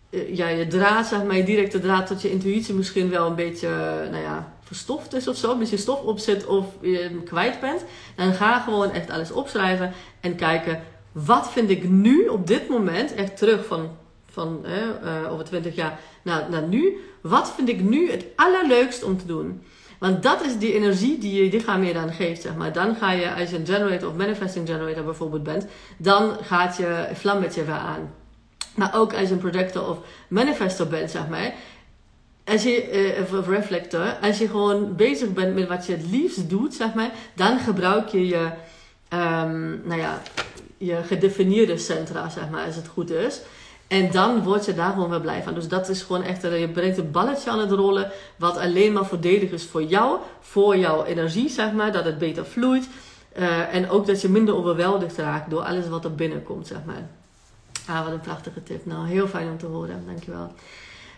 eh, 0.09 0.35
ja, 0.35 0.47
je 0.47 0.67
draad, 0.67 1.05
zeg 1.05 1.23
maar, 1.23 1.35
je 1.35 1.43
directe 1.43 1.79
draad 1.79 2.07
tot 2.07 2.21
je 2.21 2.31
intuïtie 2.31 2.73
misschien 2.73 3.09
wel 3.09 3.27
een 3.27 3.35
beetje, 3.35 3.69
nou 4.11 4.23
ja 4.23 4.53
verstoft 4.61 5.13
is 5.13 5.27
of 5.27 5.35
zo, 5.35 5.57
je 5.69 5.77
stof 5.77 6.01
opzet 6.01 6.45
of 6.45 6.65
je 6.81 6.97
hem 6.97 7.23
kwijt 7.23 7.59
bent, 7.59 7.83
dan 8.15 8.33
ga 8.33 8.59
gewoon 8.59 8.91
echt 8.91 9.09
alles 9.09 9.31
opschrijven 9.31 9.93
en 10.19 10.35
kijken 10.35 10.81
wat 11.11 11.51
vind 11.51 11.69
ik 11.69 11.89
nu 11.89 12.27
op 12.27 12.47
dit 12.47 12.69
moment, 12.69 13.13
echt 13.13 13.37
terug 13.37 13.65
van, 13.65 13.89
van 14.31 14.65
uh, 15.03 15.31
over 15.31 15.45
20 15.45 15.75
jaar 15.75 15.99
naar 16.25 16.67
nu, 16.69 16.97
wat 17.21 17.53
vind 17.55 17.69
ik 17.69 17.81
nu 17.81 18.11
het 18.11 18.25
allerleukst 18.35 19.03
om 19.03 19.17
te 19.17 19.25
doen? 19.25 19.61
Want 19.99 20.23
dat 20.23 20.45
is 20.45 20.57
die 20.57 20.73
energie 20.73 21.17
die 21.17 21.43
je 21.43 21.51
lichaam 21.51 21.83
je 21.83 21.93
dan 21.93 22.13
geeft, 22.13 22.41
zeg 22.41 22.55
maar. 22.55 22.73
Dan 22.73 22.95
ga 22.95 23.11
je, 23.11 23.33
als 23.33 23.49
je 23.49 23.57
een 23.57 23.65
generator 23.65 24.09
of 24.09 24.15
manifesting 24.15 24.67
generator 24.67 25.03
bijvoorbeeld 25.03 25.43
bent, 25.43 25.65
dan 25.97 26.37
gaat 26.41 26.77
je 26.77 27.07
vlammetje 27.13 27.63
weer 27.63 27.75
aan. 27.75 28.13
Maar 28.75 28.95
ook 28.95 29.13
als 29.13 29.27
je 29.27 29.33
een 29.33 29.49
projector 29.49 29.89
of 29.89 29.97
manifestor 30.27 30.87
bent, 30.87 31.11
zeg 31.11 31.27
maar, 31.27 31.53
als 32.45 32.63
je, 32.63 33.15
uh, 33.17 33.39
of 33.39 33.47
reflector, 33.47 34.17
als 34.21 34.37
je 34.37 34.47
gewoon 34.47 34.95
bezig 34.95 35.33
bent 35.33 35.55
met 35.55 35.67
wat 35.67 35.85
je 35.85 35.91
het 35.91 36.11
liefst 36.11 36.49
doet, 36.49 36.73
zeg 36.73 36.93
maar, 36.93 37.11
dan 37.33 37.59
gebruik 37.59 38.07
je 38.07 38.27
je, 38.27 38.49
um, 39.13 39.81
nou 39.83 39.99
ja, 39.99 40.21
je 40.77 40.95
gedefinieerde 41.03 41.77
centra, 41.77 42.29
zeg 42.29 42.49
maar, 42.49 42.65
als 42.65 42.75
het 42.75 42.87
goed 42.87 43.09
is. 43.09 43.41
En 43.87 44.11
dan 44.11 44.43
word 44.43 44.65
je 44.65 44.73
daar 44.73 44.91
gewoon 44.91 45.09
weer 45.09 45.21
blij 45.21 45.43
van. 45.43 45.53
Dus 45.53 45.67
dat 45.67 45.89
is 45.89 46.01
gewoon 46.01 46.23
echt, 46.23 46.41
je 46.41 46.69
brengt 46.73 46.97
een 46.97 47.11
balletje 47.11 47.49
aan 47.49 47.59
het 47.59 47.71
rollen, 47.71 48.11
wat 48.35 48.57
alleen 48.57 48.93
maar 48.93 49.05
voordelig 49.05 49.51
is 49.51 49.65
voor 49.65 49.83
jou, 49.83 50.19
voor 50.39 50.77
jouw 50.77 51.03
energie, 51.03 51.49
zeg 51.49 51.71
maar, 51.71 51.91
dat 51.91 52.05
het 52.05 52.17
beter 52.17 52.45
vloeit. 52.45 52.87
Uh, 53.37 53.73
en 53.73 53.89
ook 53.89 54.05
dat 54.05 54.21
je 54.21 54.29
minder 54.29 54.55
overweldigd 54.55 55.17
raakt 55.17 55.49
door 55.49 55.61
alles 55.61 55.87
wat 55.87 56.03
er 56.03 56.15
binnenkomt, 56.15 56.67
zeg 56.67 56.77
maar. 56.85 57.07
Ah, 57.87 58.03
wat 58.03 58.13
een 58.13 58.19
prachtige 58.19 58.63
tip. 58.63 58.85
Nou, 58.85 59.07
heel 59.07 59.27
fijn 59.27 59.49
om 59.49 59.57
te 59.57 59.65
horen. 59.65 60.03
Dankjewel. 60.05 60.51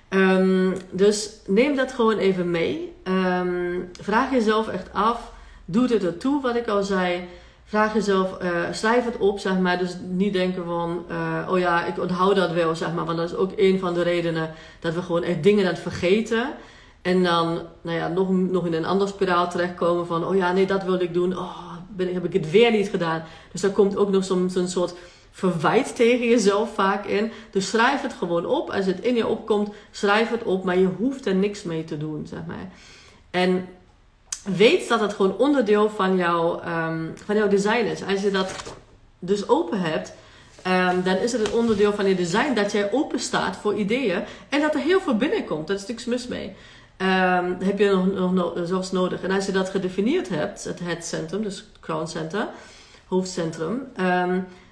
Um, 0.10 0.76
dus 0.92 1.30
neem 1.46 1.76
dat 1.76 1.92
gewoon 1.92 2.18
even 2.18 2.52
mee. 2.52 2.94
Um, 3.04 3.90
vraag 4.02 4.32
jezelf 4.32 4.68
echt 4.68 4.94
af: 4.94 5.32
doet 5.66 5.90
het 5.90 6.04
ertoe 6.04 6.42
wat 6.42 6.56
ik 6.56 6.68
al 6.68 6.84
zei? 6.84 7.28
Vraag 7.70 7.94
jezelf, 7.94 8.38
uh, 8.42 8.50
schrijf 8.72 9.06
het 9.06 9.18
op, 9.18 9.40
zeg 9.40 9.60
maar. 9.60 9.78
Dus 9.78 9.98
niet 10.10 10.34
denken 10.34 10.66
van, 10.66 11.06
uh, 11.12 11.48
oh 11.50 11.60
ja, 11.60 11.86
ik 11.86 12.00
onthoud 12.00 12.36
dat 12.36 12.52
wel, 12.52 12.76
zeg 12.76 12.94
maar. 12.94 13.06
Want 13.06 13.18
dat 13.18 13.30
is 13.30 13.36
ook 13.36 13.52
een 13.56 13.80
van 13.80 13.94
de 13.94 14.02
redenen 14.02 14.52
dat 14.80 14.94
we 14.94 15.02
gewoon 15.02 15.24
echt 15.24 15.44
dingen 15.44 15.66
het 15.66 15.80
vergeten. 15.80 16.54
En 17.02 17.24
dan, 17.24 17.62
nou 17.82 17.98
ja, 17.98 18.08
nog, 18.08 18.30
nog 18.30 18.66
in 18.66 18.74
een 18.74 18.86
andere 18.86 19.10
spiraal 19.10 19.50
terechtkomen 19.50 20.08
van, 20.08 20.26
oh 20.26 20.36
ja, 20.36 20.52
nee, 20.52 20.66
dat 20.66 20.84
wilde 20.84 21.04
ik 21.04 21.14
doen. 21.14 21.38
Oh, 21.38 21.74
ben, 21.90 22.14
heb 22.14 22.26
ik 22.26 22.34
het 22.34 22.52
weer 22.52 22.72
niet 22.72 22.90
gedaan. 22.90 23.24
Dus 23.52 23.62
daar 23.62 23.72
komt 23.72 23.98
ook 23.98 24.10
nog 24.10 24.24
soms 24.24 24.56
een 24.56 24.68
soort 24.68 24.94
verwijt 25.32 25.96
tegen 25.96 26.28
jezelf 26.28 26.74
vaak 26.74 27.06
in. 27.06 27.32
Dus 27.52 27.70
schrijf 27.70 28.02
het 28.02 28.14
gewoon 28.14 28.46
op. 28.46 28.70
Als 28.70 28.86
het 28.86 29.00
in 29.00 29.16
je 29.16 29.28
opkomt, 29.28 29.70
schrijf 29.92 30.30
het 30.30 30.44
op. 30.44 30.64
Maar 30.64 30.78
je 30.78 30.90
hoeft 30.98 31.26
er 31.26 31.36
niks 31.36 31.64
mee 31.64 31.84
te 31.84 31.98
doen, 31.98 32.28
zeg 32.28 32.46
maar. 32.48 32.72
En 33.32 33.68
weet 34.56 34.90
dat 34.90 35.00
het 35.00 35.14
gewoon 35.14 35.38
onderdeel 35.38 35.90
van, 35.90 36.16
jou, 36.16 36.68
um, 36.68 37.14
van 37.26 37.36
jouw 37.36 37.48
design 37.48 37.86
is. 37.86 38.04
Als 38.04 38.22
je 38.22 38.32
dat 38.32 38.52
dus 39.20 39.50
open 39.50 39.82
hebt, 39.82 40.14
um, 40.68 41.04
dan 41.04 41.16
is 41.16 41.32
het 41.32 41.48
een 41.48 41.54
onderdeel 41.54 41.94
van 41.94 42.08
je 42.08 42.16
design 42.16 42.54
dat 42.54 42.72
jij 42.72 42.92
open 42.92 43.20
staat 43.20 43.58
voor 43.58 43.76
ideeën. 43.76 44.24
En 44.50 44.62
dat 44.62 44.74
er 44.74 44.80
heel 44.80 45.00
veel 45.00 45.18
binnenkomt. 45.18 45.68
Daar 45.68 45.76
is 45.76 45.86
niks 45.86 46.06
mis 46.06 46.28
mee. 46.28 46.56
Um, 47.02 47.58
heb 47.60 47.80
je 47.80 48.10
nog, 48.14 48.34
nog, 48.34 48.54
zelfs 48.64 48.92
nodig. 48.92 49.22
En 49.22 49.32
als 49.32 49.46
je 49.46 49.52
dat 49.52 49.70
gedefinieerd 49.70 50.30
hebt, 50.30 50.64
het 50.64 50.80
head 50.80 51.06
centrum, 51.06 51.42
dus 51.44 51.66
crown 51.80 52.06
center, 52.08 52.48
hoofdcentrum 53.08 53.88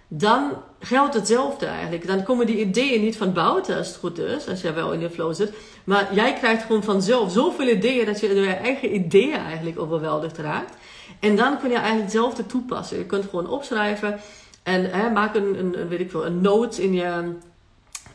dan 0.08 0.52
geldt 0.80 1.14
hetzelfde 1.14 1.66
eigenlijk. 1.66 2.08
Dan 2.08 2.24
komen 2.24 2.46
die 2.46 2.60
ideeën 2.60 3.02
niet 3.02 3.18
van 3.18 3.34
buiten 3.34 3.78
als 3.78 3.88
het 3.88 3.98
goed 3.98 4.20
is, 4.20 4.48
als 4.48 4.62
jij 4.62 4.74
wel 4.74 4.92
in 4.92 5.00
je 5.00 5.10
flow 5.10 5.34
zit. 5.34 5.54
Maar 5.84 6.14
jij 6.14 6.34
krijgt 6.34 6.64
gewoon 6.64 6.84
vanzelf 6.84 7.32
zoveel 7.32 7.68
ideeën 7.68 8.06
dat 8.06 8.20
je 8.20 8.28
door 8.28 8.44
je 8.44 8.54
eigen 8.54 8.96
ideeën 8.96 9.38
eigenlijk 9.38 9.80
overweldigd 9.80 10.38
raakt. 10.38 10.76
En 11.20 11.36
dan 11.36 11.60
kun 11.60 11.70
je 11.70 11.76
eigenlijk 11.76 12.04
hetzelfde 12.04 12.46
toepassen. 12.46 12.98
Je 12.98 13.06
kunt 13.06 13.26
gewoon 13.30 13.50
opschrijven 13.50 14.20
en 14.64 14.92
hè, 14.92 15.10
maak 15.10 15.36
een, 15.36 15.60
een, 15.60 15.88
weet 15.88 16.00
ik 16.00 16.12
veel, 16.12 16.26
een 16.26 16.42
note 16.42 16.84
in 16.84 16.94
je. 16.94 17.34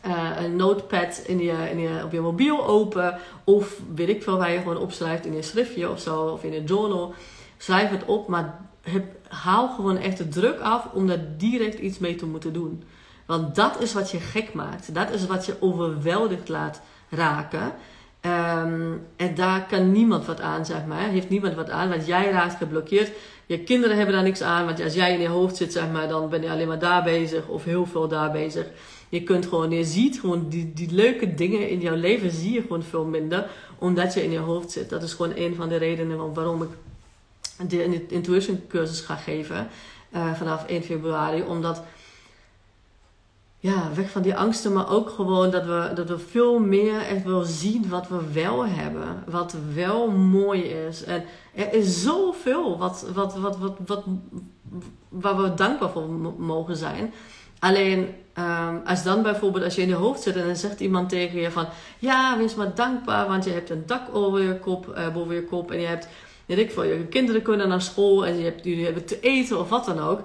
Uh, 0.07 0.43
een 0.43 0.55
notepad 0.55 1.23
in 1.25 1.39
je, 1.39 1.69
in 1.71 1.79
je, 1.79 2.03
op 2.03 2.11
je 2.11 2.21
mobiel 2.21 2.65
open. 2.65 3.19
Of 3.43 3.79
weet 3.95 4.09
ik 4.09 4.23
veel 4.23 4.37
waar 4.37 4.51
je 4.51 4.57
gewoon 4.57 4.77
opschrijft 4.77 5.25
in 5.25 5.35
je 5.35 5.41
schriftje 5.41 5.89
of 5.89 5.99
zo. 5.99 6.23
Of 6.23 6.43
in 6.43 6.53
een 6.53 6.63
journal. 6.63 7.13
Schrijf 7.57 7.89
het 7.89 8.05
op, 8.05 8.27
maar 8.27 8.59
heb, 8.81 9.03
haal 9.31 9.69
gewoon 9.69 9.97
echt 9.97 10.17
de 10.17 10.27
druk 10.27 10.59
af 10.59 10.87
om 10.93 11.07
daar 11.07 11.25
direct 11.37 11.79
iets 11.79 11.99
mee 11.99 12.15
te 12.15 12.25
moeten 12.25 12.53
doen. 12.53 12.83
Want 13.25 13.55
dat 13.55 13.81
is 13.81 13.93
wat 13.93 14.11
je 14.11 14.19
gek 14.19 14.53
maakt. 14.53 14.93
Dat 14.93 15.11
is 15.11 15.27
wat 15.27 15.45
je 15.45 15.55
overweldigd 15.59 16.49
laat 16.49 16.81
raken. 17.09 17.73
Ehm, 18.21 18.91
en 19.15 19.35
daar 19.35 19.65
kan 19.65 19.91
niemand 19.91 20.25
wat 20.25 20.41
aan, 20.41 20.65
zeg 20.65 20.85
maar. 20.85 21.09
Heeft 21.09 21.29
niemand 21.29 21.55
wat 21.55 21.69
aan, 21.69 21.89
want 21.89 22.05
jij 22.05 22.31
raakt 22.31 22.55
geblokkeerd. 22.55 23.11
Je 23.45 23.59
kinderen 23.59 23.95
hebben 23.95 24.15
daar 24.15 24.23
niks 24.23 24.41
aan, 24.41 24.65
want 24.65 24.83
als 24.83 24.93
jij 24.93 25.13
in 25.13 25.19
je 25.19 25.27
hoofd 25.27 25.55
zit, 25.55 25.71
zeg 25.71 25.91
maar, 25.91 26.07
dan 26.07 26.29
ben 26.29 26.41
je 26.41 26.49
alleen 26.49 26.67
maar 26.67 26.79
daar 26.79 27.03
bezig 27.03 27.47
of 27.47 27.63
heel 27.63 27.85
veel 27.85 28.07
daar 28.07 28.31
bezig. 28.31 28.67
Je 29.09 29.23
kunt 29.23 29.45
gewoon, 29.45 29.71
je 29.71 29.85
ziet 29.85 30.19
gewoon 30.19 30.49
die, 30.49 30.71
die 30.73 30.91
leuke 30.91 31.33
dingen 31.33 31.69
in 31.69 31.79
jouw 31.79 31.95
leven, 31.95 32.31
zie 32.31 32.53
je 32.53 32.61
gewoon 32.61 32.83
veel 32.83 33.05
minder, 33.05 33.49
omdat 33.77 34.13
je 34.13 34.23
in 34.23 34.31
je 34.31 34.39
hoofd 34.39 34.71
zit. 34.71 34.89
Dat 34.89 35.03
is 35.03 35.13
gewoon 35.13 35.33
een 35.35 35.55
van 35.55 35.69
de 35.69 35.77
redenen 35.77 36.33
waarom 36.33 36.61
ik 36.61 36.69
de 37.67 38.07
intuition 38.07 38.61
cursus 38.67 39.01
ga 39.01 39.15
geven 39.15 39.67
uh, 40.15 40.33
vanaf 40.33 40.65
1 40.65 40.83
februari. 40.83 41.41
Omdat 41.41 41.83
ja, 43.61 43.89
weg 43.95 44.09
van 44.09 44.21
die 44.21 44.35
angsten, 44.35 44.73
maar 44.73 44.89
ook 44.89 45.09
gewoon 45.09 45.51
dat 45.51 45.65
we, 45.65 45.91
dat 45.95 46.09
we 46.09 46.19
veel 46.19 46.59
meer 46.59 47.01
echt 47.01 47.23
wel 47.23 47.43
zien 47.43 47.89
wat 47.89 48.07
we 48.07 48.31
wel 48.33 48.65
hebben. 48.65 49.23
Wat 49.27 49.55
wel 49.73 50.11
mooi 50.11 50.61
is. 50.61 51.03
En 51.03 51.23
er 51.55 51.73
is 51.73 52.03
zoveel 52.03 52.77
wat, 52.77 53.05
wat, 53.13 53.35
wat, 53.35 53.57
wat, 53.57 53.77
wat, 53.85 54.03
waar 55.09 55.41
we 55.41 55.53
dankbaar 55.53 55.89
voor 55.89 56.09
mogen 56.37 56.75
zijn. 56.75 57.13
Alleen 57.59 58.15
um, 58.37 58.81
als 58.85 59.03
dan 59.03 59.21
bijvoorbeeld, 59.21 59.63
als 59.63 59.75
je 59.75 59.81
in 59.81 59.87
je 59.87 59.93
hoofd 59.93 60.21
zit 60.21 60.35
en 60.35 60.45
dan 60.45 60.55
zegt 60.55 60.79
iemand 60.79 61.09
tegen 61.09 61.39
je 61.39 61.51
van... 61.51 61.67
Ja, 61.99 62.37
wees 62.37 62.55
maar 62.55 62.75
dankbaar, 62.75 63.27
want 63.27 63.43
je 63.43 63.51
hebt 63.51 63.69
een 63.69 63.83
dak 63.85 64.15
over 64.15 64.41
je 64.41 64.59
kop, 64.59 64.95
uh, 64.97 65.13
boven 65.13 65.35
je 65.35 65.43
kop. 65.43 65.71
En 65.71 65.79
je 65.79 65.87
hebt, 65.87 66.07
weet 66.55 66.65
ik 66.65 66.71
veel, 66.71 66.83
je 66.83 67.05
kinderen 67.05 67.41
kunnen 67.41 67.67
naar 67.67 67.81
school 67.81 68.25
en 68.25 68.37
je 68.37 68.43
hebt, 68.43 68.63
jullie 68.63 68.85
hebben 68.85 69.05
te 69.05 69.19
eten 69.19 69.59
of 69.59 69.69
wat 69.69 69.85
dan 69.85 69.99
ook 69.99 70.21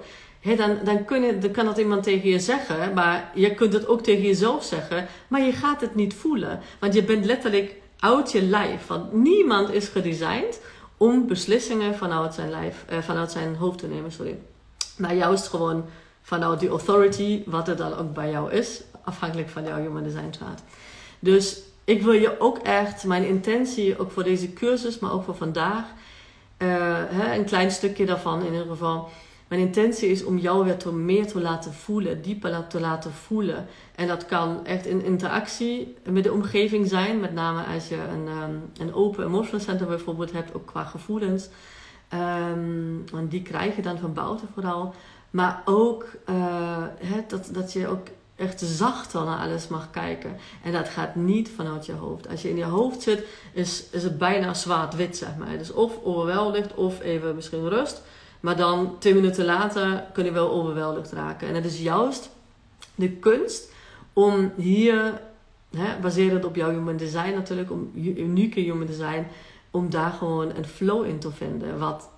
dan, 0.55 0.77
dan, 0.83 1.05
kun 1.05 1.21
je, 1.21 1.37
dan 1.37 1.51
kan 1.51 1.65
dat 1.65 1.77
iemand 1.77 2.03
tegen 2.03 2.29
je 2.29 2.39
zeggen, 2.39 2.93
maar 2.93 3.31
je 3.33 3.53
kunt 3.53 3.73
het 3.73 3.87
ook 3.87 4.01
tegen 4.01 4.23
jezelf 4.23 4.63
zeggen, 4.63 5.07
maar 5.27 5.41
je 5.41 5.51
gaat 5.51 5.81
het 5.81 5.95
niet 5.95 6.13
voelen. 6.13 6.59
Want 6.79 6.93
je 6.93 7.03
bent 7.03 7.25
letterlijk 7.25 7.75
uit 7.99 8.31
je 8.31 8.41
lijf. 8.41 8.87
Want 8.87 9.13
niemand 9.13 9.73
is 9.73 9.87
gedesigned 9.87 10.61
om 10.97 11.27
beslissingen 11.27 11.95
vanuit 11.95 12.33
zijn, 12.33 12.49
lijf, 12.49 12.85
eh, 12.87 12.97
vanuit 12.97 13.31
zijn 13.31 13.55
hoofd 13.55 13.79
te 13.79 13.87
nemen. 13.87 14.11
Sorry. 14.11 14.39
Maar 14.97 15.15
juist 15.15 15.47
gewoon 15.47 15.85
vanuit 16.21 16.59
die 16.59 16.69
authority, 16.69 17.43
wat 17.45 17.67
er 17.67 17.75
dan 17.75 17.97
ook 17.97 18.13
bij 18.13 18.31
jou 18.31 18.51
is, 18.51 18.81
afhankelijk 19.03 19.49
van 19.49 19.63
jouw 19.63 19.81
human 19.81 20.03
design 20.03 20.33
chart. 20.39 20.61
Dus 21.19 21.61
ik 21.83 22.01
wil 22.01 22.13
je 22.13 22.39
ook 22.39 22.57
echt, 22.57 23.03
mijn 23.03 23.27
intentie 23.27 23.99
ook 23.99 24.11
voor 24.11 24.23
deze 24.23 24.53
cursus, 24.53 24.99
maar 24.99 25.11
ook 25.11 25.23
voor 25.23 25.35
vandaag, 25.35 25.85
hè, 26.57 27.35
een 27.35 27.45
klein 27.45 27.71
stukje 27.71 28.05
daarvan 28.05 28.39
in 28.39 28.51
ieder 28.51 28.67
geval 28.67 29.09
mijn 29.47 29.61
intentie 29.61 30.09
is 30.09 30.23
om 30.23 30.37
jou 30.37 30.65
weer 30.65 30.93
meer 30.93 31.27
te 31.27 31.41
laten 31.41 31.73
voelen, 31.73 32.21
dieper 32.21 32.67
te 32.67 32.79
laten 32.79 33.11
voelen. 33.11 33.65
En 33.95 34.07
dat 34.07 34.25
kan 34.25 34.65
echt 34.65 34.85
in 34.85 35.03
interactie 35.03 35.95
met 36.09 36.23
de 36.23 36.33
omgeving 36.33 36.87
zijn, 36.87 37.19
met 37.19 37.33
name 37.33 37.63
als 37.63 37.87
je 37.87 37.95
een, 37.95 38.27
um, 38.27 38.69
een 38.79 38.93
open 38.93 39.25
emotional 39.25 39.59
center 39.59 39.87
bijvoorbeeld 39.87 40.31
hebt, 40.31 40.53
ook 40.53 40.65
qua 40.65 40.83
gevoelens. 40.83 41.49
Um, 42.13 43.03
want 43.11 43.31
die 43.31 43.41
krijg 43.41 43.75
je 43.75 43.81
dan 43.81 43.97
van 43.97 44.13
buiten 44.13 44.47
vooral. 44.53 44.93
Maar 45.29 45.61
ook 45.65 46.05
uh, 46.29 46.83
dat, 47.27 47.49
dat 47.51 47.73
je 47.73 47.87
ook 47.87 48.07
echt 48.37 48.61
zachter 48.61 49.23
naar 49.23 49.39
alles 49.39 49.67
mag 49.67 49.89
kijken. 49.89 50.37
En 50.63 50.71
dat 50.71 50.89
gaat 50.89 51.15
niet 51.15 51.49
vanuit 51.55 51.85
je 51.85 51.93
hoofd. 51.93 52.27
Als 52.29 52.41
je 52.41 52.49
in 52.49 52.57
je 52.57 52.63
hoofd 52.63 53.01
zit, 53.01 53.25
is, 53.53 53.83
is 53.91 54.03
het 54.03 54.17
bijna 54.17 54.53
zwart-wit, 54.53 55.17
zeg 55.17 55.37
maar. 55.37 55.57
Dus 55.57 55.71
of 55.71 56.03
overweldigd 56.03 56.73
of 56.73 57.01
even 57.01 57.35
misschien 57.35 57.69
rust. 57.69 58.01
Maar 58.39 58.57
dan, 58.57 58.95
twee 58.99 59.13
minuten 59.13 59.45
later, 59.45 60.03
kun 60.13 60.25
je 60.25 60.31
wel 60.31 60.51
overweldigd 60.51 61.11
raken. 61.11 61.47
En 61.47 61.55
het 61.55 61.65
is 61.65 61.79
juist 61.79 62.29
de 62.95 63.09
kunst 63.09 63.71
om 64.13 64.51
hier, 64.55 65.21
baserend 66.01 66.45
op 66.45 66.55
jouw 66.55 66.69
human 66.69 66.97
design 66.97 67.33
natuurlijk, 67.33 67.71
om 67.71 67.91
unieke 67.95 68.59
human 68.59 68.87
design, 68.87 69.27
om 69.71 69.89
daar 69.89 70.11
gewoon 70.11 70.55
een 70.55 70.65
flow 70.65 71.05
in 71.05 71.19
te 71.19 71.31
vinden. 71.31 71.79
Wat 71.79 72.09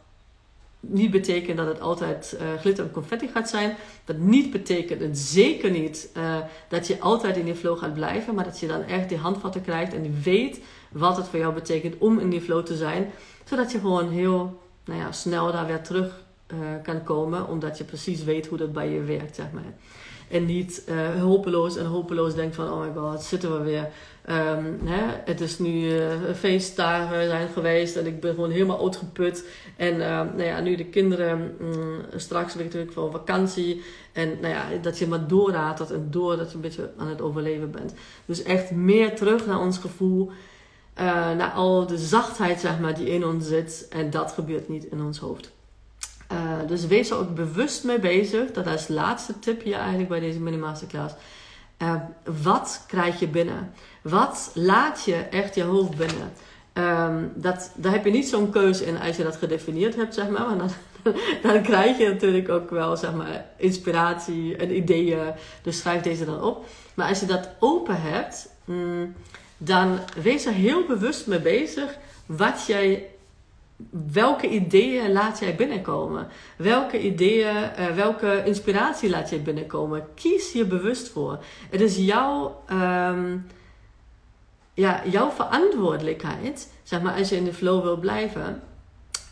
niet 0.79 1.11
betekent 1.11 1.57
dat 1.57 1.67
het 1.67 1.79
altijd 1.79 2.37
uh, 2.41 2.59
glitter 2.59 2.85
en 2.85 2.91
confetti 2.91 3.27
gaat 3.27 3.49
zijn. 3.49 3.75
Dat 4.05 4.17
niet 4.17 4.51
betekent, 4.51 5.01
het 5.01 5.17
zeker 5.17 5.71
niet, 5.71 6.09
uh, 6.17 6.37
dat 6.67 6.87
je 6.87 6.99
altijd 6.99 7.37
in 7.37 7.45
die 7.45 7.55
flow 7.55 7.77
gaat 7.77 7.93
blijven. 7.93 8.35
Maar 8.35 8.43
dat 8.43 8.59
je 8.59 8.67
dan 8.67 8.81
echt 8.81 9.09
die 9.09 9.17
handvatten 9.17 9.61
krijgt 9.61 9.93
en 9.93 10.21
weet 10.21 10.61
wat 10.91 11.17
het 11.17 11.27
voor 11.27 11.39
jou 11.39 11.53
betekent 11.53 11.97
om 11.97 12.19
in 12.19 12.29
die 12.29 12.41
flow 12.41 12.65
te 12.65 12.75
zijn. 12.75 13.11
Zodat 13.43 13.71
je 13.71 13.79
gewoon 13.79 14.09
heel 14.09 14.61
nou 14.85 14.99
ja, 14.99 15.11
snel 15.11 15.51
daar 15.51 15.67
weer 15.67 15.81
terug 15.81 16.23
uh, 16.53 16.57
kan 16.83 17.03
komen, 17.03 17.47
omdat 17.47 17.77
je 17.77 17.83
precies 17.83 18.23
weet 18.23 18.47
hoe 18.47 18.57
dat 18.57 18.73
bij 18.73 18.89
je 18.89 19.01
werkt, 19.01 19.35
zeg 19.35 19.51
maar. 19.51 19.73
En 20.29 20.45
niet 20.45 20.83
uh, 20.89 21.09
hulpeloos 21.09 21.77
en 21.77 21.85
hopeloos 21.85 22.35
denkt 22.35 22.55
van, 22.55 22.71
oh 22.71 22.81
my 22.81 22.91
god, 22.95 23.23
zitten 23.23 23.57
we 23.57 23.63
weer. 23.63 23.89
Um, 24.29 24.79
hè? 24.83 25.21
Het 25.25 25.41
is 25.41 25.59
nu 25.59 25.69
uh, 25.69 26.05
feestdagen 26.35 27.27
zijn 27.27 27.47
geweest 27.49 27.95
en 27.95 28.05
ik 28.05 28.19
ben 28.19 28.33
gewoon 28.33 28.51
helemaal 28.51 28.83
uitgeput. 28.83 29.45
En 29.75 29.93
uh, 29.93 30.07
nou 30.07 30.43
ja, 30.43 30.59
nu 30.59 30.75
de 30.75 30.85
kinderen 30.85 31.55
um, 31.61 32.01
straks 32.15 32.55
weer 32.55 32.63
natuurlijk 32.63 32.91
voor 32.91 33.11
vakantie. 33.11 33.83
En 34.11 34.37
nou 34.41 34.53
ja, 34.53 34.65
dat 34.81 34.97
je 34.97 35.07
maar 35.07 35.27
doorraadt 35.27 35.91
en 35.91 36.07
door 36.09 36.37
dat 36.37 36.49
je 36.49 36.55
een 36.55 36.61
beetje 36.61 36.91
aan 36.97 37.07
het 37.07 37.21
overleven 37.21 37.71
bent. 37.71 37.93
Dus 38.25 38.43
echt 38.43 38.71
meer 38.71 39.15
terug 39.15 39.45
naar 39.45 39.59
ons 39.59 39.77
gevoel. 39.77 40.31
Naar 41.37 41.51
al 41.51 41.87
de 41.87 41.97
zachtheid 41.97 42.59
zeg 42.59 42.79
maar, 42.79 42.95
die 42.95 43.09
in 43.09 43.25
ons 43.25 43.47
zit. 43.47 43.87
En 43.89 44.09
dat 44.09 44.31
gebeurt 44.31 44.69
niet 44.69 44.83
in 44.83 45.01
ons 45.01 45.19
hoofd. 45.19 45.51
Uh, 46.31 46.37
dus 46.67 46.85
wees 46.85 47.09
er 47.09 47.17
ook 47.17 47.35
bewust 47.35 47.83
mee 47.83 47.99
bezig. 47.99 48.51
Dat 48.51 48.67
is 48.67 48.87
laatste 48.87 49.39
tip 49.39 49.63
hier 49.63 49.77
eigenlijk 49.77 50.09
bij 50.09 50.19
deze 50.19 50.39
mini 50.39 50.57
masterclass. 50.57 51.13
Uh, 51.81 51.95
wat 52.43 52.83
krijg 52.87 53.19
je 53.19 53.27
binnen? 53.27 53.71
Wat 54.01 54.51
laat 54.53 55.03
je 55.03 55.15
echt 55.15 55.55
je 55.55 55.63
hoofd 55.63 55.97
binnen? 55.97 56.31
Um, 56.73 57.31
dat, 57.35 57.71
daar 57.75 57.91
heb 57.91 58.05
je 58.05 58.11
niet 58.11 58.27
zo'n 58.27 58.49
keuze 58.49 58.85
in 58.85 58.99
als 58.99 59.17
je 59.17 59.23
dat 59.23 59.35
gedefinieerd 59.35 59.95
hebt, 59.95 60.13
zeg 60.13 60.29
maar. 60.29 60.57
dan, 60.57 60.69
dan 61.51 61.61
krijg 61.61 61.97
je 61.97 62.09
natuurlijk 62.09 62.49
ook 62.49 62.69
wel, 62.69 62.97
zeg 62.97 63.13
maar, 63.13 63.45
inspiratie 63.57 64.55
en 64.55 64.75
ideeën. 64.75 65.33
Dus 65.61 65.79
schrijf 65.79 66.01
deze 66.01 66.25
dan 66.25 66.43
op. 66.43 66.65
Maar 66.93 67.07
als 67.07 67.19
je 67.19 67.25
dat 67.25 67.49
open 67.59 68.01
hebt, 68.01 68.49
mm, 68.65 69.15
dan 69.57 69.99
wees 70.21 70.45
er 70.45 70.53
heel 70.53 70.85
bewust 70.85 71.27
mee 71.27 71.39
bezig 71.39 71.97
wat 72.25 72.65
jij, 72.67 73.05
welke 74.11 74.49
ideeën 74.49 75.11
laat 75.11 75.39
jij 75.39 75.55
binnenkomen? 75.55 76.27
Welke 76.57 77.01
ideeën, 77.01 77.55
uh, 77.79 77.87
welke 77.95 78.43
inspiratie 78.45 79.09
laat 79.09 79.29
jij 79.29 79.41
binnenkomen? 79.41 80.07
Kies 80.15 80.51
hier 80.51 80.67
bewust 80.67 81.09
voor. 81.09 81.43
Het 81.69 81.81
is 81.81 81.97
jouw, 81.97 82.63
um, 82.71 83.45
ja, 84.73 85.01
jouw 85.05 85.29
verantwoordelijkheid, 85.31 86.73
zeg 86.83 87.01
maar, 87.01 87.13
als 87.13 87.29
je 87.29 87.35
in 87.35 87.43
de 87.43 87.53
flow 87.53 87.83
wil 87.83 87.97
blijven. 87.97 88.61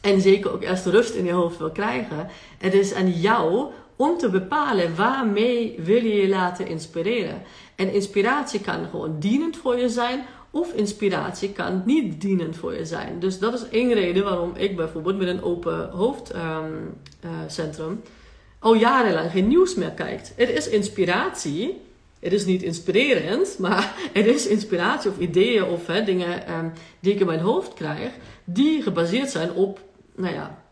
En 0.01 0.21
zeker 0.21 0.51
ook 0.51 0.63
eerst 0.63 0.85
rust 0.85 1.13
in 1.13 1.25
je 1.25 1.31
hoofd 1.31 1.57
wil 1.57 1.71
krijgen. 1.71 2.27
Het 2.57 2.73
is 2.73 2.93
aan 2.93 3.11
jou 3.11 3.71
om 3.95 4.17
te 4.17 4.29
bepalen 4.29 4.95
waarmee 4.95 5.79
wil 5.83 6.03
je 6.03 6.15
je 6.15 6.27
laten 6.27 6.67
inspireren. 6.67 7.41
En 7.75 7.93
inspiratie 7.93 8.61
kan 8.61 8.87
gewoon 8.89 9.19
dienend 9.19 9.57
voor 9.57 9.77
je 9.77 9.89
zijn, 9.89 10.25
of 10.57 10.73
inspiratie 10.73 11.51
kan 11.51 11.81
niet 11.85 12.21
dienend 12.21 12.55
voor 12.55 12.73
je 12.73 12.85
zijn. 12.85 13.19
Dus 13.19 13.39
dat 13.39 13.53
is 13.53 13.69
één 13.69 13.93
reden 13.93 14.23
waarom 14.23 14.55
ik 14.55 14.75
bijvoorbeeld 14.75 15.17
met 15.17 15.27
een 15.27 15.43
open 15.43 15.89
hoofdcentrum 15.89 17.89
um, 17.89 18.01
uh, 18.03 18.59
al 18.59 18.75
jarenlang 18.75 19.31
geen 19.31 19.47
nieuws 19.47 19.75
meer 19.75 19.91
kijkt. 19.91 20.33
Het 20.35 20.49
is 20.49 20.69
inspiratie. 20.69 21.81
Het 22.19 22.33
is 22.33 22.45
niet 22.45 22.63
inspirerend, 22.63 23.57
maar 23.59 23.95
het 24.13 24.25
is 24.25 24.47
inspiratie 24.47 25.09
of 25.09 25.19
ideeën 25.19 25.63
of 25.63 25.87
hè, 25.87 26.03
dingen 26.03 26.53
um, 26.53 26.71
die 26.99 27.13
ik 27.13 27.19
in 27.19 27.25
mijn 27.25 27.39
hoofd 27.39 27.73
krijg, 27.73 28.11
die 28.43 28.81
gebaseerd 28.81 29.29
zijn 29.29 29.51
op, 29.51 29.79
nou 30.15 30.33
ja, 30.33 30.63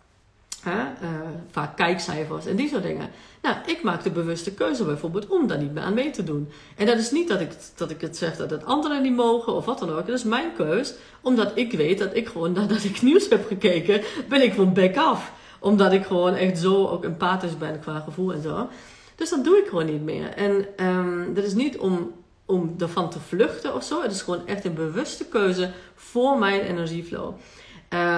Hè? 0.65 0.82
Uh, 0.82 1.10
vaak 1.51 1.75
kijkcijfers 1.75 2.45
en 2.45 2.56
die 2.56 2.69
soort 2.69 2.84
dingen. 2.84 3.10
Nou, 3.41 3.56
ik 3.65 3.84
maak 3.84 4.04
de 4.04 4.10
bewuste 4.10 4.54
keuze 4.54 4.84
bijvoorbeeld 4.84 5.28
om 5.28 5.47
daar 5.47 5.58
niet 5.58 5.73
meer 5.73 5.84
aan 5.84 5.93
mee 5.93 6.10
te 6.10 6.23
doen. 6.23 6.49
En 6.75 6.86
dat 6.86 6.97
is 6.97 7.12
niet 7.12 7.28
dat 7.28 7.39
ik, 7.39 7.51
dat 7.75 7.89
ik 7.89 8.01
het 8.01 8.17
zeg 8.17 8.38
dat 8.38 8.49
het 8.49 8.65
anderen 8.65 9.01
niet 9.01 9.15
mogen 9.15 9.54
of 9.54 9.65
wat 9.65 9.80
dan 9.80 9.89
ook. 9.89 10.08
Dat 10.08 10.17
is 10.17 10.23
mijn 10.23 10.54
keus, 10.56 10.93
omdat 11.21 11.51
ik 11.56 11.71
weet 11.71 11.99
dat 11.99 12.15
ik 12.15 12.28
gewoon 12.28 12.51
nadat 12.60 12.84
ik 12.84 13.01
nieuws 13.01 13.30
heb 13.30 13.47
gekeken, 13.47 14.01
ben 14.30 14.43
ik 14.43 14.54
van 14.54 14.73
back 14.73 14.97
af. 14.97 15.32
Omdat 15.60 15.93
ik 15.93 16.06
gewoon 16.06 16.34
echt 16.34 16.58
zo 16.58 16.88
ook 16.88 17.04
empathisch 17.04 17.58
ben 17.58 17.80
qua 17.80 17.99
gevoel 17.99 18.34
en 18.34 18.41
zo. 18.41 18.69
Dus 19.15 19.30
dat 19.30 19.43
doe 19.43 19.58
ik 19.58 19.67
gewoon 19.67 19.86
niet 19.86 20.04
meer. 20.04 20.30
En 20.30 20.65
um, 20.86 21.34
dat 21.34 21.43
is 21.43 21.54
niet 21.54 21.78
om, 21.78 22.12
om 22.45 22.75
ervan 22.80 23.10
te 23.10 23.19
vluchten 23.19 23.75
of 23.75 23.84
zo. 23.84 24.01
Het 24.01 24.12
is 24.12 24.21
gewoon 24.21 24.47
echt 24.47 24.65
een 24.65 24.73
bewuste 24.73 25.25
keuze 25.25 25.71
voor 25.95 26.38
mijn 26.38 26.62
energieflow. 26.62 27.34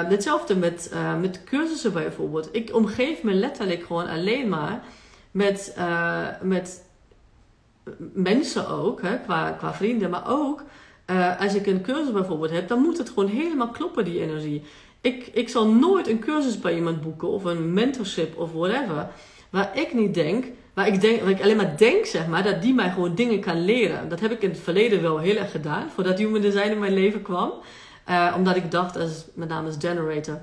Hetzelfde 0.07 0.55
met, 0.55 0.91
uh, 0.93 1.19
met 1.19 1.43
cursussen 1.43 1.93
bijvoorbeeld. 1.93 2.49
Ik 2.51 2.75
omgeef 2.75 3.23
me 3.23 3.33
letterlijk 3.33 3.83
gewoon 3.85 4.07
alleen 4.07 4.49
maar 4.49 4.83
met, 5.31 5.75
uh, 5.77 6.27
met 6.41 6.85
mensen 8.13 8.67
ook, 8.67 9.01
hè, 9.01 9.19
qua, 9.19 9.51
qua 9.51 9.73
vrienden, 9.73 10.09
maar 10.09 10.23
ook 10.27 10.63
als 11.39 11.55
ik 11.55 11.65
een 11.65 11.81
cursus 11.81 12.11
bijvoorbeeld 12.11 12.51
heb, 12.51 12.67
dan 12.67 12.81
moet 12.81 12.97
het 12.97 13.09
gewoon 13.09 13.29
helemaal 13.29 13.69
kloppen, 13.69 14.05
die 14.05 14.21
energie. 14.21 14.63
Ik, 15.01 15.29
ik 15.33 15.49
zal 15.49 15.67
nooit 15.67 16.07
een 16.07 16.19
cursus 16.19 16.59
bij 16.59 16.75
iemand 16.75 17.01
boeken 17.01 17.27
of 17.27 17.43
een 17.43 17.73
mentorship 17.73 18.37
of 18.37 18.51
whatever, 18.51 19.07
waar 19.49 19.77
ik 19.77 19.93
niet 19.93 20.13
denk 20.13 20.45
waar 20.77 20.87
ik, 20.87 21.01
denk, 21.01 21.21
waar 21.21 21.29
ik 21.29 21.41
alleen 21.41 21.57
maar 21.57 21.77
denk, 21.77 22.05
zeg 22.05 22.27
maar, 22.27 22.43
dat 22.43 22.61
die 22.61 22.73
mij 22.73 22.89
gewoon 22.89 23.15
dingen 23.15 23.39
kan 23.39 23.65
leren. 23.65 24.09
Dat 24.09 24.19
heb 24.19 24.31
ik 24.31 24.41
in 24.41 24.49
het 24.49 24.59
verleden 24.59 25.01
wel 25.01 25.17
heel 25.17 25.35
erg 25.35 25.51
gedaan, 25.51 25.89
voordat 25.89 26.17
human 26.17 26.41
design 26.41 26.69
in 26.69 26.79
mijn 26.79 26.93
leven 26.93 27.21
kwam. 27.21 27.51
Uh, 28.09 28.33
omdat 28.37 28.55
ik 28.55 28.71
dacht, 28.71 28.97
als, 28.97 29.25
met 29.33 29.49
name 29.49 29.67
als 29.67 29.75
generator, 29.79 30.41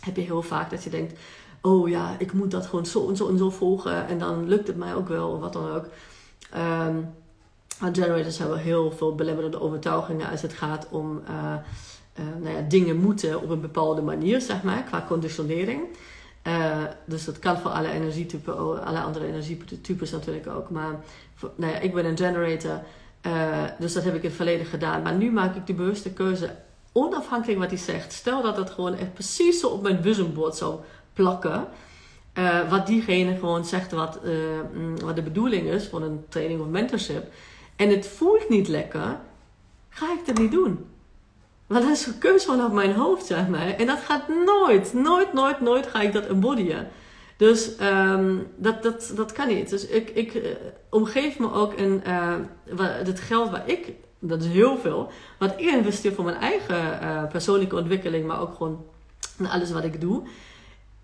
heb 0.00 0.16
je 0.16 0.22
heel 0.22 0.42
vaak 0.42 0.70
dat 0.70 0.84
je 0.84 0.90
denkt, 0.90 1.18
oh 1.62 1.88
ja, 1.88 2.14
ik 2.18 2.32
moet 2.32 2.50
dat 2.50 2.66
gewoon 2.66 2.86
zo 2.86 3.08
en 3.08 3.16
zo 3.16 3.28
en 3.28 3.38
zo 3.38 3.50
volgen 3.50 4.06
en 4.06 4.18
dan 4.18 4.48
lukt 4.48 4.66
het 4.66 4.76
mij 4.76 4.94
ook 4.94 5.08
wel, 5.08 5.28
of 5.30 5.40
wat 5.40 5.52
dan 5.52 5.70
ook. 5.70 5.86
Um, 6.86 7.14
generators 7.92 8.38
hebben 8.38 8.58
heel 8.58 8.90
veel 8.90 9.14
belemmerende 9.14 9.60
overtuigingen 9.60 10.30
als 10.30 10.42
het 10.42 10.52
gaat 10.52 10.86
om 10.90 11.22
uh, 11.28 11.54
uh, 12.18 12.24
nou 12.42 12.56
ja, 12.56 12.60
dingen 12.68 12.96
moeten 12.96 13.42
op 13.42 13.50
een 13.50 13.60
bepaalde 13.60 14.02
manier, 14.02 14.40
zeg 14.40 14.62
maar, 14.62 14.82
qua 14.82 15.04
conditionering. 15.08 15.82
Dus 17.04 17.24
dat 17.24 17.38
kan 17.38 17.58
voor 17.58 17.70
alle 17.70 17.90
energietypen, 17.90 18.84
alle 18.84 19.00
andere 19.00 19.26
energietypes 19.26 20.10
natuurlijk 20.10 20.46
ook. 20.46 20.70
Maar 20.70 21.00
nou 21.54 21.72
ja, 21.72 21.78
ik 21.78 21.94
ben 21.94 22.04
een 22.04 22.16
generator, 22.16 22.80
dus 23.78 23.92
dat 23.92 24.04
heb 24.04 24.14
ik 24.14 24.22
in 24.22 24.28
het 24.28 24.36
verleden 24.36 24.66
gedaan. 24.66 25.02
Maar 25.02 25.14
nu 25.14 25.30
maak 25.30 25.56
ik 25.56 25.66
de 25.66 25.74
bewuste 25.74 26.10
keuze, 26.10 26.50
onafhankelijk 27.04 27.58
wat 27.58 27.68
hij 27.70 27.78
zegt. 27.78 28.12
Stel 28.12 28.42
dat 28.42 28.56
het 28.56 28.70
gewoon 28.70 28.94
echt 28.94 29.14
precies 29.14 29.60
zo 29.60 29.68
op 29.68 29.82
mijn 29.82 30.02
vision 30.02 30.52
zou 30.52 30.80
plakken. 31.12 31.68
Uh, 32.38 32.70
wat 32.70 32.86
diegene 32.86 33.34
gewoon 33.34 33.64
zegt 33.64 33.92
wat, 33.92 34.18
uh, 34.24 34.32
wat 35.04 35.16
de 35.16 35.22
bedoeling 35.22 35.66
is 35.66 35.84
van 35.84 36.02
een 36.02 36.24
training 36.28 36.60
of 36.60 36.66
mentorship. 36.66 37.32
En 37.76 37.90
het 37.90 38.06
voelt 38.06 38.48
niet 38.48 38.68
lekker, 38.68 39.20
ga 39.88 40.12
ik 40.12 40.26
dat 40.26 40.38
niet 40.38 40.50
doen. 40.50 40.86
Want 41.66 41.82
dat 41.84 41.92
is 41.92 42.06
een 42.06 42.18
keuze 42.18 42.46
vanaf 42.46 42.72
mijn 42.72 42.92
hoofd, 42.92 43.26
zeg 43.26 43.48
maar. 43.48 43.68
En 43.68 43.86
dat 43.86 43.98
gaat 43.98 44.28
nooit, 44.28 44.92
nooit, 44.92 45.32
nooit, 45.32 45.60
nooit 45.60 45.86
ga 45.86 46.00
ik 46.00 46.12
dat 46.12 46.26
embodyen. 46.26 46.88
Dus 47.36 47.70
um, 47.80 48.46
dat, 48.56 48.82
dat, 48.82 49.12
dat 49.14 49.32
kan 49.32 49.48
niet. 49.48 49.70
Dus 49.70 49.86
ik, 49.86 50.10
ik 50.10 50.34
uh, 50.34 50.42
omgeef 50.90 51.38
me 51.38 51.52
ook 51.52 51.72
in 51.72 52.02
het 53.04 53.20
geld 53.20 53.50
waar 53.50 53.68
ik, 53.68 53.92
dat 54.18 54.42
is 54.42 54.48
heel 54.48 54.78
veel, 54.78 55.10
wat 55.38 55.52
ik 55.56 55.60
investeer 55.60 56.12
voor 56.12 56.24
mijn 56.24 56.36
eigen 56.36 57.28
persoonlijke 57.28 57.76
ontwikkeling, 57.76 58.26
maar 58.26 58.40
ook 58.40 58.54
gewoon 58.54 58.84
alles 59.48 59.70
wat 59.70 59.84
ik 59.84 60.00
doe 60.00 60.22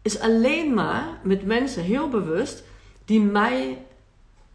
is 0.05 0.21
alleen 0.21 0.75
maar 0.75 1.21
met 1.23 1.45
mensen 1.45 1.83
heel 1.83 2.09
bewust 2.09 2.63
die 3.05 3.21
mij, 3.21 3.85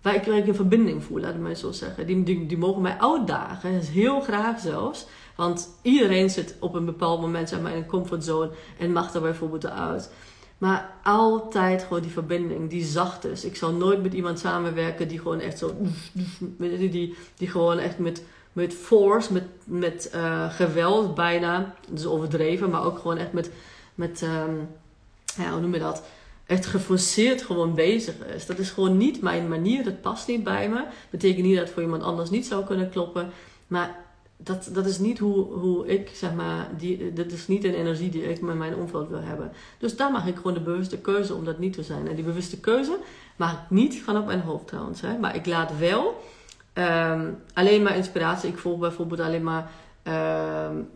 waar 0.02 0.16
ik, 0.16 0.48
een 0.48 0.56
verbinding 0.56 1.04
voel, 1.04 1.20
laat 1.20 1.34
ik 1.34 1.40
maar 1.40 1.56
zo 1.56 1.72
zeggen. 1.72 2.08
Die, 2.08 2.24
die, 2.24 2.46
die 2.46 2.58
mogen 2.58 2.82
mij 2.82 2.98
uitdagen, 3.00 3.72
is 3.72 3.90
heel 3.90 4.22
graag 4.22 4.60
zelfs. 4.60 5.08
Want 5.36 5.70
iedereen 5.82 6.30
zit 6.30 6.56
op 6.60 6.74
een 6.74 6.86
bepaald 6.86 7.22
moment 7.22 7.50
zeg 7.50 7.62
maar, 7.62 7.72
in 7.72 7.78
een 7.78 7.86
comfortzone 7.86 8.52
en 8.78 8.92
mag 8.92 9.14
er 9.14 9.22
bijvoorbeeld 9.22 9.66
uit. 9.66 10.12
Maar 10.58 10.92
altijd 11.04 11.84
gewoon 11.84 12.02
die 12.02 12.12
verbinding, 12.12 12.70
die 12.70 12.86
zacht 12.86 13.26
is. 13.26 13.46
Ik 13.46 13.56
zal 13.56 13.72
nooit 13.72 14.04
met 14.04 14.14
iemand 14.14 14.40
samenwerken 14.40 15.08
die 15.08 15.20
gewoon 15.20 15.40
echt 15.40 15.58
zo. 15.58 15.76
Die, 16.58 17.16
die 17.38 17.48
gewoon 17.48 17.78
echt 17.78 18.00
met, 18.00 18.24
met 18.54 18.74
force, 18.74 19.34
met, 19.34 19.44
met 19.64 20.12
uh, 20.16 20.54
geweld 20.54 21.16
bijna. 21.16 21.76
Dus 21.90 22.06
overdreven, 22.06 22.70
maar 22.70 22.86
ook 22.86 23.00
gewoon 23.00 23.18
echt 23.18 23.34
met. 23.34 23.52
met 23.96 24.22
um, 24.22 24.70
ja, 25.38 25.52
hoe 25.52 25.62
noem 25.62 25.74
je 25.74 25.80
dat? 25.80 26.04
Echt 26.46 26.66
geforceerd 26.66 27.42
gewoon 27.42 27.74
bezig 27.76 28.16
is. 28.36 28.46
Dat 28.46 28.60
is 28.60 28.70
gewoon 28.70 28.98
niet 28.98 29.22
mijn 29.22 29.48
manier. 29.48 29.84
Dat 29.84 30.02
past 30.02 30.28
niet 30.28 30.44
bij 30.44 30.70
me. 30.70 30.86
Betekent 31.10 31.46
niet 31.46 31.56
dat 31.56 31.64
het 31.64 31.74
voor 31.74 31.84
iemand 31.84 32.04
anders 32.04 32.30
niet 32.30 32.46
zou 32.46 32.66
kunnen 32.66 32.90
kloppen. 32.90 33.30
Maar 33.68 34.08
dat, 34.44 34.70
dat 34.74 34.86
is 34.86 35.00
niet 35.00 35.20
hoe, 35.20 35.54
hoe 35.54 35.88
ik, 35.88 36.10
zeg 36.14 36.34
maar, 36.34 36.70
die, 36.78 37.14
dat 37.14 37.32
is 37.32 37.48
niet 37.48 37.64
een 37.64 37.74
energie 37.74 38.10
die 38.10 38.30
ik 38.30 38.42
met 38.42 38.56
mijn 38.56 38.76
omveld 38.76 39.10
wil 39.10 39.22
hebben. 39.22 39.52
Dus 39.78 39.96
daar 39.96 40.12
mag 40.12 40.28
ik 40.28 40.36
gewoon 40.36 40.54
de 40.54 40.60
bewuste 40.60 40.98
keuze 40.98 41.34
om 41.34 41.46
dat 41.46 41.60
niet 41.60 41.74
te 41.74 41.84
zijn. 41.84 42.08
En 42.08 42.16
die 42.16 42.24
bewuste 42.24 42.60
keuze 42.60 42.98
mag 43.36 43.54
ik 43.54 43.70
niet 43.70 44.02
vanaf 44.02 44.26
mijn 44.26 44.42
hoofd 44.42 44.68
trouwens. 44.68 45.02
Hè. 45.02 45.18
Maar 45.18 45.36
ik 45.36 45.46
laat 45.46 45.78
wel 45.78 46.22
um, 46.74 47.42
alleen 47.54 47.84
maar 47.84 47.96
inspiratie. 47.96 48.50
Ik 48.50 48.58
volg 48.58 48.80
bijvoorbeeld 48.80 49.20
alleen 49.20 49.44
maar, 49.44 49.72
um, 50.04 50.90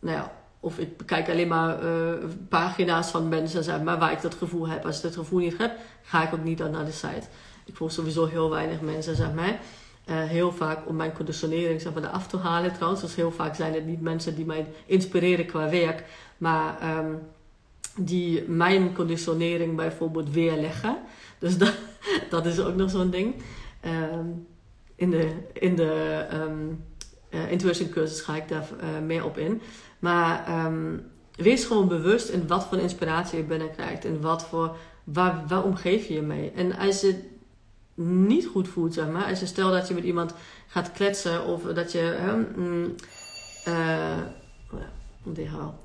nou 0.00 0.16
ja, 0.16 0.32
of 0.60 0.78
ik 0.78 0.96
bekijk 0.96 1.28
alleen 1.28 1.48
maar 1.48 1.84
uh, 1.84 2.12
pagina's 2.48 3.10
van 3.10 3.28
mensen 3.28 3.64
zeg 3.64 3.82
maar, 3.82 3.98
waar 3.98 4.12
ik 4.12 4.22
dat 4.22 4.34
gevoel 4.34 4.68
heb. 4.68 4.84
Als 4.84 4.96
ik 4.96 5.02
dat 5.02 5.14
gevoel 5.14 5.38
niet 5.38 5.58
heb, 5.58 5.78
ga 6.02 6.22
ik 6.22 6.34
ook 6.34 6.44
niet 6.44 6.70
naar 6.70 6.84
de 6.84 6.92
site. 6.92 7.26
Ik 7.64 7.76
volg 7.76 7.92
sowieso 7.92 8.26
heel 8.26 8.50
weinig 8.50 8.80
mensen, 8.80 9.16
zeg 9.16 9.32
maar. 9.34 9.60
Uh, 10.06 10.22
heel 10.22 10.52
vaak 10.52 10.88
om 10.88 10.96
mijn 10.96 11.12
conditionering 11.12 11.80
zeg 11.80 11.94
maar, 11.94 12.06
af 12.06 12.26
te 12.26 12.36
halen 12.36 12.72
trouwens. 12.72 13.00
Dus 13.00 13.14
heel 13.14 13.32
vaak 13.32 13.54
zijn 13.54 13.74
het 13.74 13.86
niet 13.86 14.00
mensen 14.00 14.34
die 14.34 14.44
mij 14.44 14.66
inspireren 14.86 15.46
qua 15.46 15.70
werk. 15.70 16.04
Maar 16.38 16.96
um, 16.98 17.18
die 17.96 18.42
mijn 18.48 18.94
conditionering 18.94 19.76
bijvoorbeeld 19.76 20.30
weerleggen. 20.30 20.98
Dus 21.38 21.58
dat, 21.62 21.74
dat 22.30 22.46
is 22.46 22.60
ook 22.60 22.76
nog 22.76 22.90
zo'n 22.90 23.10
ding. 23.10 23.34
In 25.02 25.10
de, 25.10 25.32
in 25.52 25.76
de 25.76 26.26
um, 26.32 26.84
uh, 27.30 27.50
intuition 27.50 27.88
cursus 27.88 28.20
ga 28.20 28.36
ik 28.36 28.48
daar 28.48 28.68
uh, 28.82 29.06
meer 29.06 29.24
op 29.24 29.38
in. 29.38 29.60
Maar 29.98 30.64
um, 30.64 31.06
wees 31.36 31.64
gewoon 31.64 31.88
bewust 31.88 32.28
in 32.28 32.46
wat 32.46 32.66
voor 32.66 32.78
inspiratie 32.78 33.38
je 33.38 33.44
binnenkrijgt. 33.44 34.04
En 34.04 34.20
wat 34.20 34.44
voor, 34.44 34.76
waar, 35.04 35.44
waar 35.48 35.64
omgeef 35.64 36.06
je 36.06 36.14
je 36.14 36.22
mee. 36.22 36.50
En 36.50 36.76
als 36.76 37.00
je 37.00 37.30
niet 37.94 38.46
goed 38.46 38.68
voelt, 38.68 38.94
zeg 38.94 39.08
maar. 39.08 39.24
Als 39.24 39.40
je 39.40 39.46
stel 39.46 39.70
dat 39.70 39.88
je 39.88 39.94
met 39.94 40.04
iemand 40.04 40.34
gaat 40.66 40.92
kletsen 40.92 41.44
of 41.44 41.62
dat 41.62 41.92
je... 41.92 42.18
Um, 42.28 42.94
uh, 43.68 44.18
haal. 45.46 45.80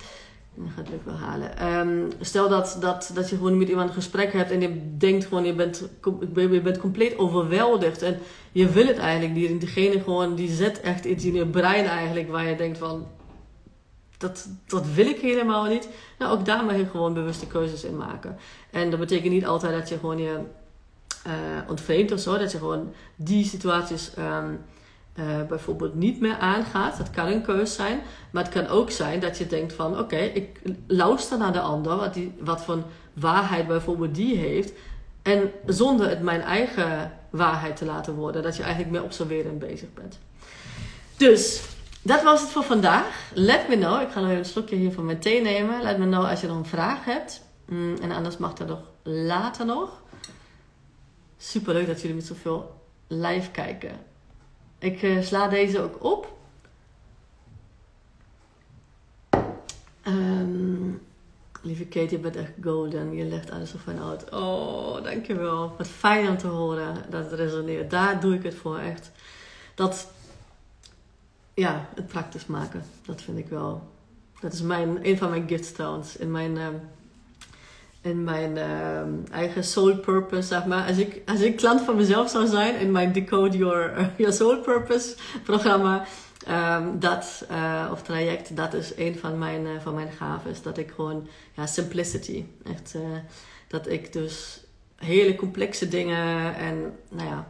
Dat 0.57 0.67
gaat 0.75 0.87
het 0.87 1.03
wel 1.03 1.15
halen. 1.15 1.77
Um, 1.87 2.11
stel 2.21 2.49
dat, 2.49 2.77
dat, 2.79 3.11
dat 3.13 3.29
je 3.29 3.35
gewoon 3.35 3.57
met 3.57 3.69
iemand 3.69 3.89
een 3.89 3.95
gesprek 3.95 4.33
hebt 4.33 4.51
en 4.51 4.61
je 4.61 4.97
denkt 4.97 5.25
gewoon, 5.25 5.45
je 5.45 5.53
bent, 5.53 5.89
je 6.35 6.61
bent 6.63 6.77
compleet 6.77 7.17
overweldigd 7.17 8.01
en 8.01 8.19
je 8.51 8.69
wil 8.69 8.85
het 8.85 8.97
eigenlijk 8.97 9.33
niet. 9.33 9.49
En 9.49 9.57
diegene 9.57 10.01
gewoon, 10.01 10.35
die 10.35 10.49
zet 10.49 10.81
echt 10.81 11.05
iets 11.05 11.25
in 11.25 11.33
je 11.33 11.45
brein 11.45 11.85
eigenlijk 11.85 12.29
waar 12.29 12.47
je 12.47 12.55
denkt 12.55 12.77
van, 12.77 13.07
dat, 14.17 14.47
dat 14.67 14.85
wil 14.93 15.05
ik 15.05 15.19
helemaal 15.19 15.65
niet. 15.65 15.89
Nou, 16.19 16.37
ook 16.37 16.45
daar 16.45 16.65
mag 16.65 16.77
je 16.77 16.85
gewoon 16.85 17.13
bewuste 17.13 17.47
keuzes 17.47 17.83
in 17.83 17.97
maken. 17.97 18.37
En 18.71 18.89
dat 18.89 18.99
betekent 18.99 19.33
niet 19.33 19.45
altijd 19.45 19.73
dat 19.73 19.89
je 19.89 19.97
gewoon 19.97 20.17
je 20.17 20.39
uh, 21.27 21.33
ontvreemdt 21.69 22.11
of 22.11 22.19
zo. 22.19 22.37
Dat 22.37 22.51
je 22.51 22.57
gewoon 22.57 22.93
die 23.15 23.45
situaties 23.45 24.11
um, 24.17 24.59
uh, 25.19 25.25
bijvoorbeeld 25.47 25.95
niet 25.95 26.19
meer 26.19 26.37
aangaat. 26.37 26.97
Dat 26.97 27.09
kan 27.09 27.27
een 27.27 27.41
keuze 27.41 27.73
zijn. 27.73 28.01
Maar 28.31 28.43
het 28.43 28.53
kan 28.53 28.67
ook 28.67 28.91
zijn 28.91 29.19
dat 29.19 29.37
je 29.37 29.47
denkt 29.47 29.73
van... 29.73 29.99
Oké, 29.99 30.17
ik 30.17 30.61
luister 30.87 31.37
naar 31.37 31.53
de 31.53 31.59
ander. 31.59 31.95
Wat, 31.95 32.13
die, 32.13 32.33
wat 32.39 32.63
voor 32.63 32.83
waarheid 33.13 33.67
bijvoorbeeld 33.67 34.15
die 34.15 34.37
heeft. 34.37 34.73
En 35.21 35.51
zonder 35.65 36.09
het 36.09 36.21
mijn 36.21 36.41
eigen 36.41 37.11
waarheid 37.29 37.75
te 37.75 37.85
laten 37.85 38.13
worden. 38.13 38.43
Dat 38.43 38.55
je 38.55 38.63
eigenlijk 38.63 38.91
meer 38.91 39.03
observerend 39.03 39.59
bezig 39.59 39.93
bent. 39.93 40.19
Dus 41.17 41.61
dat 42.01 42.23
was 42.23 42.41
het 42.41 42.49
voor 42.49 42.63
vandaag. 42.63 43.31
Let 43.33 43.67
me 43.67 43.77
know. 43.77 44.01
Ik 44.01 44.09
ga 44.09 44.19
nog 44.19 44.29
even 44.29 44.39
een 44.39 44.45
slokje 44.45 44.75
hier 44.75 44.91
van 44.91 45.05
mijn 45.05 45.19
thee 45.19 45.41
nemen. 45.41 45.81
Let 45.81 45.97
me 45.97 46.05
know 46.05 46.25
als 46.25 46.41
je 46.41 46.47
nog 46.47 46.57
een 46.57 46.65
vraag 46.65 47.05
hebt. 47.05 47.45
Mm, 47.65 47.95
en 48.01 48.11
anders 48.11 48.37
mag 48.37 48.53
dat 48.53 48.67
nog 48.67 48.79
later 49.03 49.65
nog. 49.65 50.01
Super 51.37 51.73
leuk 51.73 51.87
dat 51.87 52.01
jullie 52.01 52.15
met 52.15 52.25
zoveel 52.25 52.81
live 53.07 53.51
kijken. 53.51 53.91
Ik 54.79 55.01
uh, 55.01 55.21
sla 55.21 55.47
deze 55.47 55.79
ook 55.81 56.03
op. 56.03 56.35
Um, 60.07 61.01
lieve 61.61 61.85
Kate, 61.85 62.11
je 62.11 62.19
bent 62.19 62.35
echt 62.35 62.51
golden. 62.61 63.13
Je 63.15 63.23
legt 63.23 63.51
alles 63.51 63.69
zo 63.69 63.77
fijn 63.77 63.99
uit. 63.99 64.33
Oh, 64.33 65.03
dankjewel. 65.03 65.75
Wat 65.77 65.87
fijn 65.87 66.29
om 66.29 66.37
te 66.37 66.47
horen 66.47 66.95
dat 67.09 67.31
het 67.31 67.39
resoneert. 67.39 67.89
Daar 67.89 68.19
doe 68.19 68.33
ik 68.33 68.43
het 68.43 68.55
voor 68.55 68.77
echt. 68.77 69.11
Dat 69.75 70.11
ja, 71.53 71.89
het 71.95 72.07
praktisch 72.07 72.45
maken. 72.45 72.83
Dat 73.05 73.21
vind 73.21 73.37
ik 73.37 73.47
wel. 73.47 73.81
Dat 74.39 74.53
is 74.53 74.61
mijn, 74.61 75.07
een 75.07 75.17
van 75.17 75.29
mijn 75.29 75.47
gifts 75.47 75.71
trouwens. 75.71 76.17
In 76.17 76.31
mijn, 76.31 76.55
uh, 76.55 76.67
in 78.01 78.23
mijn 78.23 78.55
uh, 78.55 79.31
eigen 79.31 79.63
soul 79.63 79.97
purpose, 79.97 80.47
zeg 80.47 80.65
maar. 80.65 80.87
Als 80.87 80.97
ik, 80.97 81.21
als 81.25 81.39
ik 81.39 81.55
klant 81.55 81.81
van 81.81 81.95
mezelf 81.95 82.29
zou 82.29 82.47
zijn 82.47 82.79
in 82.79 82.91
mijn 82.91 83.11
Decode 83.11 83.57
Your, 83.57 84.09
Your 84.17 84.33
Soul 84.33 84.57
Purpose 84.61 85.15
programma. 85.43 86.05
Um, 86.49 86.99
dat, 86.99 87.45
uh, 87.51 87.89
of 87.91 88.01
traject, 88.01 88.55
dat 88.55 88.73
is 88.73 88.97
een 88.97 89.17
van 89.17 89.37
mijn, 89.37 89.65
uh, 89.65 89.79
van 89.79 89.93
mijn 89.93 90.11
gaven. 90.11 90.53
Dat 90.63 90.77
ik 90.77 90.91
gewoon, 90.95 91.27
ja, 91.53 91.65
simplicity. 91.65 92.45
Echt, 92.63 92.93
uh, 92.95 93.01
dat 93.67 93.87
ik 93.87 94.13
dus 94.13 94.63
hele 94.95 95.35
complexe 95.35 95.87
dingen 95.87 96.55
en, 96.55 96.95
nou 97.09 97.29
ja, 97.29 97.47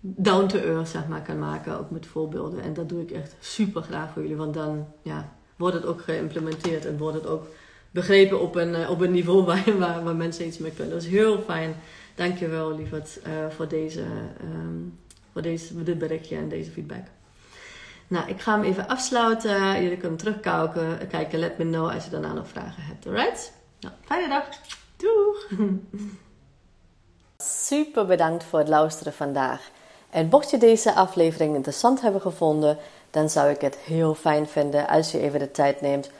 down 0.00 0.46
to 0.46 0.58
earth 0.58 0.88
zeg 0.88 1.08
maar, 1.08 1.22
kan 1.22 1.38
maken, 1.38 1.78
ook 1.78 1.90
met 1.90 2.06
voorbeelden. 2.06 2.62
En 2.62 2.74
dat 2.74 2.88
doe 2.88 3.02
ik 3.02 3.10
echt 3.10 3.34
super 3.40 3.82
graag 3.82 4.12
voor 4.12 4.22
jullie, 4.22 4.36
want 4.36 4.54
dan 4.54 4.86
ja, 5.02 5.32
wordt 5.56 5.76
het 5.76 5.86
ook 5.86 6.02
geïmplementeerd 6.02 6.86
en 6.86 6.98
wordt 6.98 7.16
het 7.16 7.26
ook 7.26 7.46
begrepen 7.90 8.40
op 8.40 8.54
een, 8.54 8.88
op 8.88 9.00
een 9.00 9.10
niveau 9.10 9.44
waar, 9.50 9.78
waar, 9.78 10.04
waar 10.04 10.16
mensen 10.16 10.46
iets 10.46 10.58
mee 10.58 10.70
kunnen. 10.70 10.94
Dat 10.94 11.02
is 11.02 11.08
heel 11.08 11.42
fijn. 11.42 11.74
Dankjewel, 12.14 12.76
lieverd, 12.76 13.20
uh, 13.26 13.32
voor, 13.48 13.68
deze, 13.68 14.04
voor, 15.32 15.42
deze, 15.42 15.82
dit 15.82 15.98
berichtje 15.98 16.36
en 16.36 16.48
deze 16.48 16.70
feedback. 16.70 17.04
Nou, 18.08 18.28
ik 18.28 18.40
ga 18.40 18.52
hem 18.52 18.64
even 18.64 18.88
afsluiten. 18.88 19.82
Jullie 19.82 19.96
kunnen 19.96 20.18
terugkijken. 20.18 21.08
Kijken, 21.08 21.38
let 21.38 21.58
me 21.58 21.64
know 21.64 21.90
als 21.90 22.04
je 22.04 22.10
daarna 22.10 22.32
nog 22.32 22.48
vragen 22.48 22.82
hebt. 22.82 23.06
Alright? 23.06 23.52
Nou, 23.80 23.94
fijne 24.04 24.28
dag. 24.28 24.48
Doeg! 24.96 25.48
super 27.70 28.06
bedankt 28.06 28.44
voor 28.44 28.58
het 28.58 28.68
luisteren 28.68 29.12
vandaag. 29.12 29.70
En 30.10 30.28
mocht 30.30 30.50
je 30.50 30.58
deze 30.58 30.94
aflevering 30.94 31.54
interessant 31.54 32.00
hebben 32.00 32.20
gevonden, 32.20 32.78
dan 33.10 33.30
zou 33.30 33.50
ik 33.50 33.60
het 33.60 33.76
heel 33.76 34.14
fijn 34.14 34.46
vinden 34.48 34.88
als 34.88 35.10
je 35.10 35.20
even 35.20 35.38
de 35.38 35.50
tijd 35.50 35.80
neemt 35.80 36.10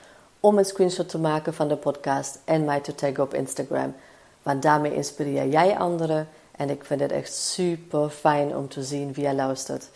om 0.40 0.58
een 0.58 0.64
screenshot 0.64 1.08
te 1.08 1.18
maken 1.18 1.54
van 1.54 1.68
de 1.68 1.76
podcast 1.76 2.38
en 2.44 2.64
mij 2.64 2.80
te 2.80 2.94
taggen 2.94 3.22
op 3.22 3.34
Instagram. 3.34 3.94
Want 4.42 4.62
daarmee 4.62 4.94
inspireer 4.94 5.48
jij 5.48 5.78
anderen 5.78 6.28
en 6.56 6.70
ik 6.70 6.84
vind 6.84 7.00
het 7.00 7.12
echt 7.12 7.34
super 7.34 8.10
fijn 8.10 8.56
om 8.56 8.68
te 8.68 8.82
zien 8.82 9.12
wie 9.12 9.26
je 9.26 9.34
luistert. 9.34 9.88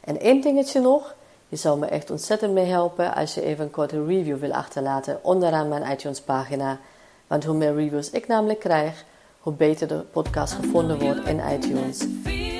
En 0.00 0.20
één 0.20 0.40
dingetje 0.40 0.80
nog. 0.80 1.14
Je 1.48 1.56
zou 1.56 1.78
me 1.78 1.86
echt 1.86 2.10
ontzettend 2.10 2.52
mee 2.52 2.64
helpen 2.64 3.14
als 3.14 3.34
je 3.34 3.42
even 3.42 3.64
een 3.64 3.70
korte 3.70 4.04
review 4.04 4.38
wil 4.38 4.52
achterlaten 4.52 5.18
onderaan 5.22 5.68
mijn 5.68 5.92
iTunes 5.92 6.20
pagina. 6.20 6.78
Want 7.26 7.44
hoe 7.44 7.56
meer 7.56 7.74
reviews 7.74 8.10
ik 8.10 8.26
namelijk 8.26 8.60
krijg, 8.60 9.04
hoe 9.40 9.52
beter 9.52 9.88
de 9.88 9.94
podcast 9.94 10.52
gevonden 10.52 10.98
wordt 10.98 11.28
in 11.28 11.40
iTunes. 11.52 12.06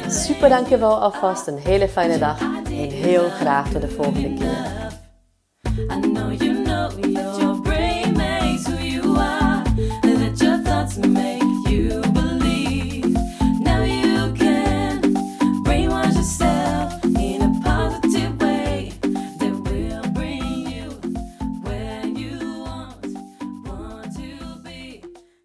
Super 0.09 0.49
dankjewel 0.49 1.01
alvast, 1.01 1.47
een 1.47 1.59
hele 1.59 1.89
fijne 1.89 2.19
dag 2.19 2.41
en 2.65 2.91
heel 2.91 3.29
graag 3.29 3.71
tot 3.71 3.81
de 3.81 3.91
volgende 3.91 4.35
keer. 4.35 6.54
love 7.03 7.43
you. 7.43 7.54